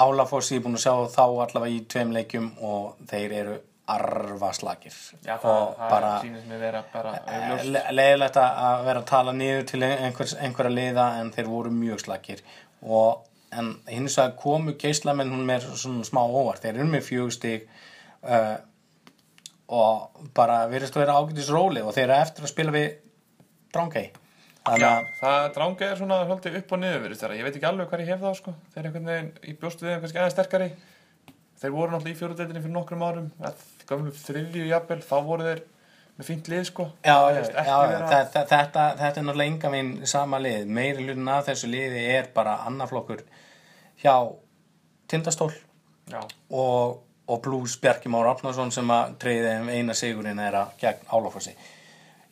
[0.00, 3.56] Álafoss ég er búin að sjá þá allavega í tveim leikjum og þeir eru
[3.90, 4.94] arfaslagir
[5.24, 7.70] já, það, það bara sýnist mér vera bara augljóst.
[7.74, 11.72] Le leiðilegt að að vera að tala niður til einhvers, einhverja liða en þeir voru
[11.74, 12.44] mjög slakir.
[12.86, 16.62] Og en hins vegar komu geislamenn hún með svona smá óvart.
[16.62, 17.66] Þeir eru með fjögustig
[18.22, 18.56] uh,
[19.70, 22.90] og bara virðist að vera ágætis róli og þeir eru eftir að spila við
[23.70, 24.08] Drángei
[24.66, 27.36] þannig Já, að það drangi er svona svolítið upp og niður vera.
[27.38, 28.54] ég veit ekki alveg hvað ég hef þá sko.
[28.74, 30.70] þeir eru einhvern veginn í bjóstu við kannski aðeins sterkari.
[31.60, 33.28] Þeir voru náttúrulega í fjóruðdeldinni fyrir nokkrum árum.
[33.44, 35.62] Að gömlu þriðju jafnvel þá voru þeir
[36.20, 36.86] með fínt lið sko.
[37.04, 41.70] Já, já, þetta, þetta, þetta er náttúrulega enga minn sama lið, meiri hlutin af þessu
[41.72, 43.24] liði er bara annaflokkur
[44.02, 44.14] hjá
[45.10, 45.50] Tindastól
[46.50, 51.08] og, og Blues Bjarki Már Árnason sem að treyði þeim eina sigurinn er að gegn
[51.10, 51.56] Álafossi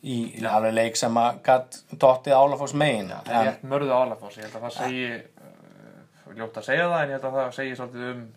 [0.03, 3.11] í alveg leik sem að gatt dottið Álafoss megin.
[3.27, 7.01] Það er rétt mörðu álafoss, ég held að það segi uh, ljótt að segja það
[7.01, 8.27] en ég held að það segi svolítið um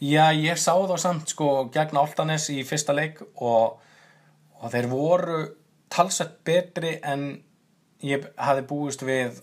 [0.00, 3.80] Já, ég sá þá samt sko gegn Áltanes í fyrsta leik og,
[4.56, 5.40] og þeir voru
[5.92, 7.26] talsett betri en
[8.00, 9.42] ég hafi búist við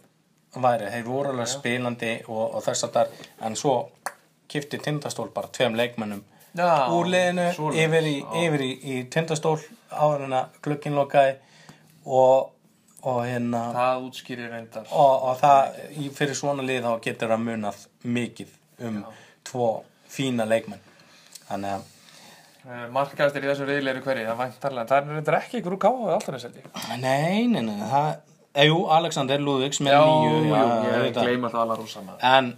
[0.57, 0.89] væri.
[0.89, 3.13] Þeir voru alveg spilandi og, og þess að þar
[3.45, 3.75] en svo
[4.49, 6.23] kifti tindastól bara tveim leikmennum
[6.57, 8.61] Já, úr svoleiðis, yfir, í, já.
[8.65, 9.59] í, í tindastól
[9.91, 11.35] áður en að glukkin lokaði
[12.07, 12.53] og,
[13.03, 14.87] og hérna það útskýrir reyndar.
[14.91, 15.83] Og, og það
[16.15, 17.83] fyrir svona lið þá getur það munað
[18.17, 18.55] mikið
[18.87, 19.03] um
[19.47, 19.69] tvo
[20.11, 20.81] fína leikmenn.
[21.47, 21.85] Þannig að
[22.67, 26.15] uh, markaðastir í þessu riðli eru hverju, það væntarlega það er reyndar ekki úr káa
[26.15, 28.09] alltaf þess að nei, nei, nei, það
[28.53, 30.65] eh, jú, Alexander Lúðvíks með Já, nýju jú, já,
[31.05, 32.27] ég gleyma alltaf alla rúsa maður.
[32.33, 32.51] En,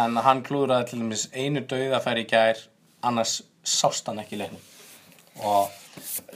[0.00, 2.60] en hann klúðraði til dæmis einu dauðafæri í gær
[3.04, 4.60] annars sást hann ekki leiknum.
[5.44, 5.72] Og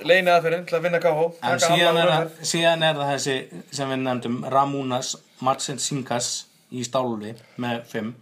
[0.09, 3.37] Leini aðferðin til að vinna káa en síðan er, það, síðan er það þessi
[3.79, 5.13] sem við nefndum Ramúnas
[5.45, 6.31] Marcin Sinkas
[6.75, 8.13] í Stálfi með 5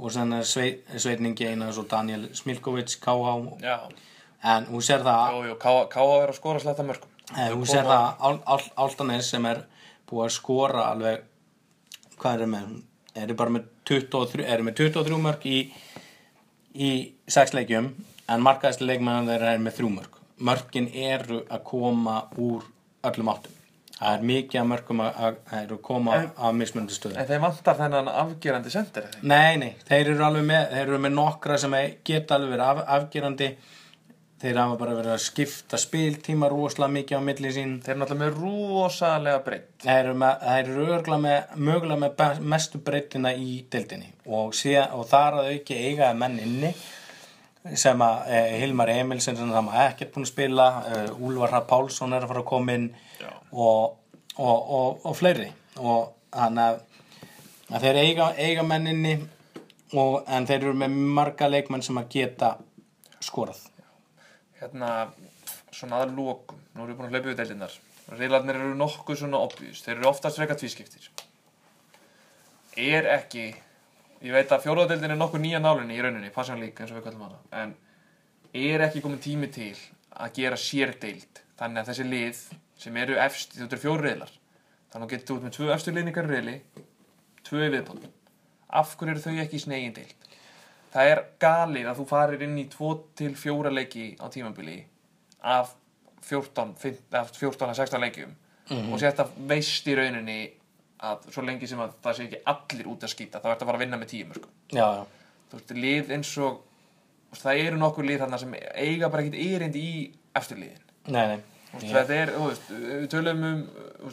[0.00, 3.76] og sen er Sveit, Sveitningi Einars og Daniel Smilkovic KH Já,
[4.54, 7.84] en hún sér það jú, káa, káa er að skora slætta mörgum Eh, Hún sér
[7.86, 8.40] það
[8.74, 9.60] Áltanes sem er
[10.10, 11.20] búið að skora alveg
[12.18, 12.72] hvað er með?
[13.22, 15.60] Eru bara með 23, eru með 23 mörg í,
[16.74, 16.90] í
[17.30, 17.92] 6 leikjum
[18.30, 22.66] en markaðist leikmennan þeirra er með 3 mörg mörgin eru að koma úr
[23.08, 23.56] öllum áttum.
[24.00, 27.42] Það er mikið að mörgum að, að, að koma En- af mismunandi stöðu En þeir
[27.42, 29.10] vantar þennan afgerandi sendir?
[29.28, 31.76] Nei, nei, þeir eru alveg með þeir eru með nokkra sem
[32.08, 33.50] geta alveg verið af, afgerandi.
[34.40, 37.74] Þeir hafa bara verið að skipta spiltíma rosalega mikið á milli sín.
[37.84, 42.80] Þeir eru náttúrulega með rosalega breytt þeir eru, með, þeir eru með mögulega með mestu
[42.86, 44.08] breytina í deildinni.
[44.32, 46.72] Og, sé, og þar að auki eigaði menn inni
[47.76, 51.68] sem að eh, Hilmar Emilsen sem það maður ekkert búin að spila uh, Úlfar Hrafn
[51.68, 52.86] Pálsson er að fara að koma inn
[53.52, 53.98] og,
[54.38, 55.50] og, og, og fleiri.
[55.80, 56.80] Og hann að,
[57.68, 59.18] þeir eiga, eiga menninni
[59.92, 62.54] og, en þeir eru með marga leikmenn sem að geta
[63.20, 63.60] skorað.
[64.60, 65.10] Hérna,
[65.72, 67.78] svona að lokum nú erum við búin að hlaupa við deildirnar.
[68.10, 69.84] Reylarnir eru nokkuð svona obvious.
[69.84, 71.10] Þeir eru oftast freka tvískiptir.
[72.80, 73.50] Er ekki
[74.20, 77.06] ég veit að fjóruðadeildin er nokkuð nýja nálinni í rauninni, passion league eins og við
[77.08, 77.40] kallum hana.
[77.52, 77.74] En
[78.52, 79.74] er ekki komin tími til
[80.10, 82.40] að gera sérdeild þannig að þessi lið
[82.80, 84.32] sem eru efst þetta eru fjóru reylar
[84.90, 86.56] þannig að getur út með tvö efstu liðningar reyli
[87.46, 88.08] tvö í viðbót.
[88.70, 90.28] Af hverju eru þau ekki í snegin deild?
[90.90, 94.80] Það er galið að þú farir inn í 2 til 4 leiki á tímabili
[95.40, 95.76] af
[96.26, 98.32] 14, 15, af 14 að 16 leikjum
[98.70, 100.40] og að veist í rauninni
[101.02, 103.70] að svo lengi sem að það sé ekki allir út að skýta þá ertu að
[103.70, 104.48] fara að vinna með tíum sko.
[104.72, 105.04] já, já,
[105.50, 106.58] þú veist, lið eins og
[107.40, 110.02] það eru nokkur lið þarna sem eiga bara ekkert erindi í
[110.36, 110.84] eftirliðin.
[111.14, 111.40] Nei, nei.
[111.70, 113.58] Þetta er, þú veist, við tölum um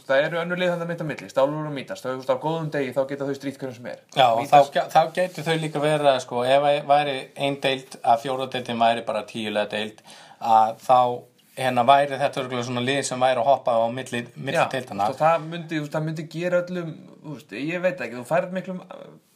[0.05, 2.37] það eru önnur lið þannig að mitt á milli stálur og mítast, þú veist, á
[2.43, 4.03] góðum degi þá geta þau strýtt hverjum sem er.
[4.13, 7.15] Já, Mítast- þá, þá getur þau líka verið að sko, ef að væri
[7.47, 10.03] ein deild að fjóradeildin væri bara tíulega deild
[10.37, 10.99] að þá
[11.57, 15.45] hérna væri þetta örugglega svona lið sem væri að hoppa á milli, milli veist, það
[15.49, 16.91] myndi, það myndi gera öllum
[17.31, 18.83] veist, ég veit ekki, þú færð miklum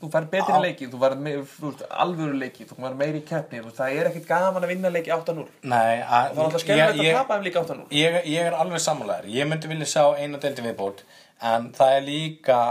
[0.01, 0.61] þú færð betri Á.
[0.65, 4.93] leiki, þú færð alvöru leiki, þú færð meiri keppni það er ekkit gaman að vinna
[4.93, 8.47] leiki 8-0 Nei, að, það er alltaf skemmilegt að tapa þeim líka 8-0 ég, ég
[8.51, 9.33] er alveg sammálaður.
[9.33, 11.03] Ég myndi vilja sjá eina deildi viðbót
[11.51, 12.61] en það er líka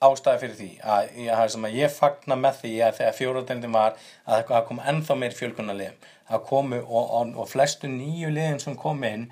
[0.00, 3.98] ástæði fyrir því að, að, sem að ég fagna með því að þegar fjóradeildin var
[4.24, 8.78] að það kom ennþá meir fjölkunarliðum að komu og, og, og flestu nýju liðin sem
[8.78, 9.26] kom inn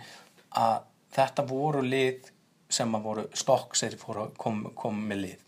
[0.58, 0.82] að
[1.14, 2.32] þetta voru lið
[2.68, 3.24] sem að voru
[4.02, 5.42] fóru að kom, kom með lið.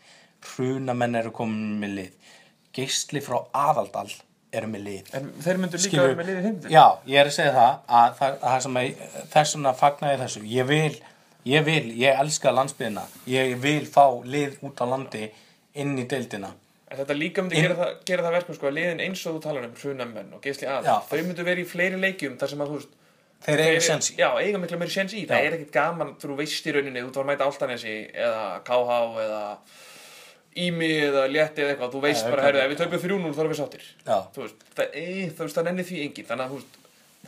[0.50, 2.34] Hrunamenn eru komin með lið.
[2.72, 4.08] Geisli frá aðaldal
[4.56, 5.10] eru með lið.
[5.18, 8.80] En þeir myndu líka vera með hindi Já, ég er að segja það að sem
[8.80, 9.04] að
[9.34, 10.44] þess vegna fagna ég þessu.
[10.48, 10.94] Ég vil,
[11.48, 15.28] ég vil, ég elska landsbyðina ég vil fá lið út á landi
[15.80, 16.52] inn í deildina.
[16.90, 19.42] En þetta líka myndi gera það, gera það verkum sko að liðin eins og þú
[19.44, 20.96] talar um hrunamenn og geisli að Já.
[21.06, 22.96] þau myndu vera í fleiri leikjum þar sem að þú veist
[23.44, 24.16] þeir eru sens í.
[24.18, 27.22] Já, eiga miklu meiri sens í, það er ekkit gaman þú veist í rauninni, þú
[27.22, 29.44] var mæta Áltanesi eða KH eða
[30.60, 32.64] Ími eða Létti eða eitthvað þú veist bara, já.
[32.64, 33.84] ef við töpum 3-0 þá erum við sáttir.
[34.34, 35.04] Þú veist, það, e,
[35.38, 36.64] það nenni því engin þannig að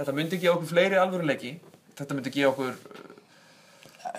[0.01, 1.53] þetta myndi gefa okkur fleiri alvöruleiki.
[2.01, 3.12] Þetta myndi gefa okkur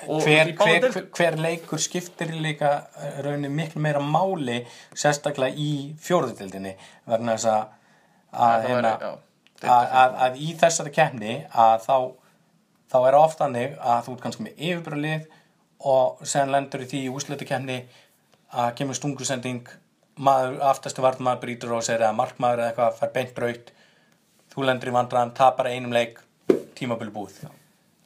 [0.08, 1.08] hver, hver, deildum.
[1.18, 4.64] hver leikur skiptir líka eh, rauninni miklu meira máli
[4.94, 6.74] sérstaklega í fjóruðdeldinni
[7.10, 7.64] vegna þess að
[8.34, 8.92] að, hérna,
[9.62, 11.98] að, að, að í þessari keppni að þá
[12.94, 15.30] þá er oft þannig að þú ert kannski með yfirbröðlið
[15.94, 17.80] og sen lendur í því í úsletu keppni
[18.54, 19.72] að kemur stungusending
[20.22, 23.74] maður, aftastu vartmaður brýtur og segir að markmaður eða eitthvað fær beint braut
[24.54, 26.20] þú lendur í vandræðan, tapar einum leik
[26.78, 27.40] tímabili búið.
[27.42, 27.50] Já,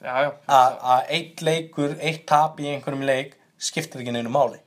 [0.06, 4.60] að eitt leikur, eitt tap í einhverjum leik skiptir ekki neinu máli.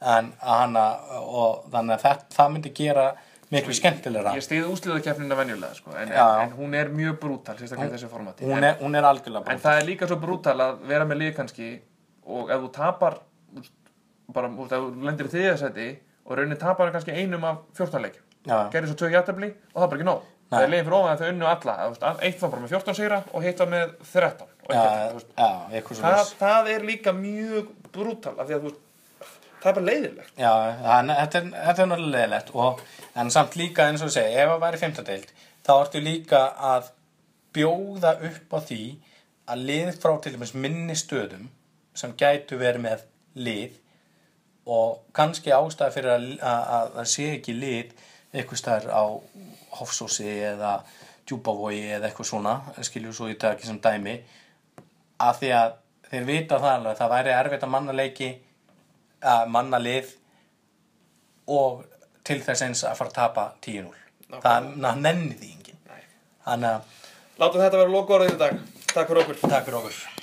[0.00, 0.86] En hana
[1.20, 3.06] og þannig að það, það myndi gera
[3.52, 4.34] miklu skemmtilegra.
[4.34, 8.98] ég stiði úsliðakeppnina venjulega sko, en, en, hún er mjög brútal hún en, er, hún
[8.98, 11.68] er algjörlega en það er líka svo brútal að vera með lið kannski
[12.26, 13.20] og ef þú tapar
[14.34, 15.88] bara, úst, ef þú lendir í þriðasæti
[16.26, 18.24] og raunin tapar kannski einum af 14 leikjum.
[18.46, 18.58] Já.
[18.70, 21.12] gerir svo tvö hjartabli og það er bara ekki nóg það er liðin fyrir ofan
[21.12, 21.76] að þau unnu alla.
[21.86, 25.06] Þú eitt var bara með 14 sigra og hitt var með 13 og já, eitt,
[25.06, 28.82] þú veist, já, eitthvað það, það er líka mjög brútal af því að þú veist,
[29.62, 32.84] það er bara leiðilegt já, þannig, þetta er, þetta er náttúrulega leðilegt og,
[33.22, 35.34] en samt líka eins og ég segi ef það væri fimmtadeild
[35.66, 36.42] þá ertu líka
[36.72, 36.90] að
[37.56, 38.82] bjóða upp á því
[39.46, 41.50] að lið frá til dæmis minni stöðum
[41.96, 43.06] sem gætu verið með
[43.38, 43.78] lið
[44.66, 47.94] og kannski ástæði fyrir að, að, að það sé ekki lið
[48.36, 49.04] eitthvað stær á
[49.80, 50.78] Hofsósi eða
[51.26, 52.54] Djúbavogi eða eitthvað svona
[52.86, 54.16] skiljum svo í dag ekki sem dæmi.
[55.22, 55.76] Að því að
[56.10, 58.30] þeir vita það alveg að það væri erfitt að manna leiki
[59.26, 60.12] að manna lið
[61.56, 61.84] og
[62.26, 65.80] til þess eins að fara að tapa 10-0 það nenni því enginn.
[67.36, 68.60] Látum þetta vera loka orðið í dag.
[68.92, 69.42] Takk fyrir okkur.
[69.46, 70.15] Takk fyrir okkur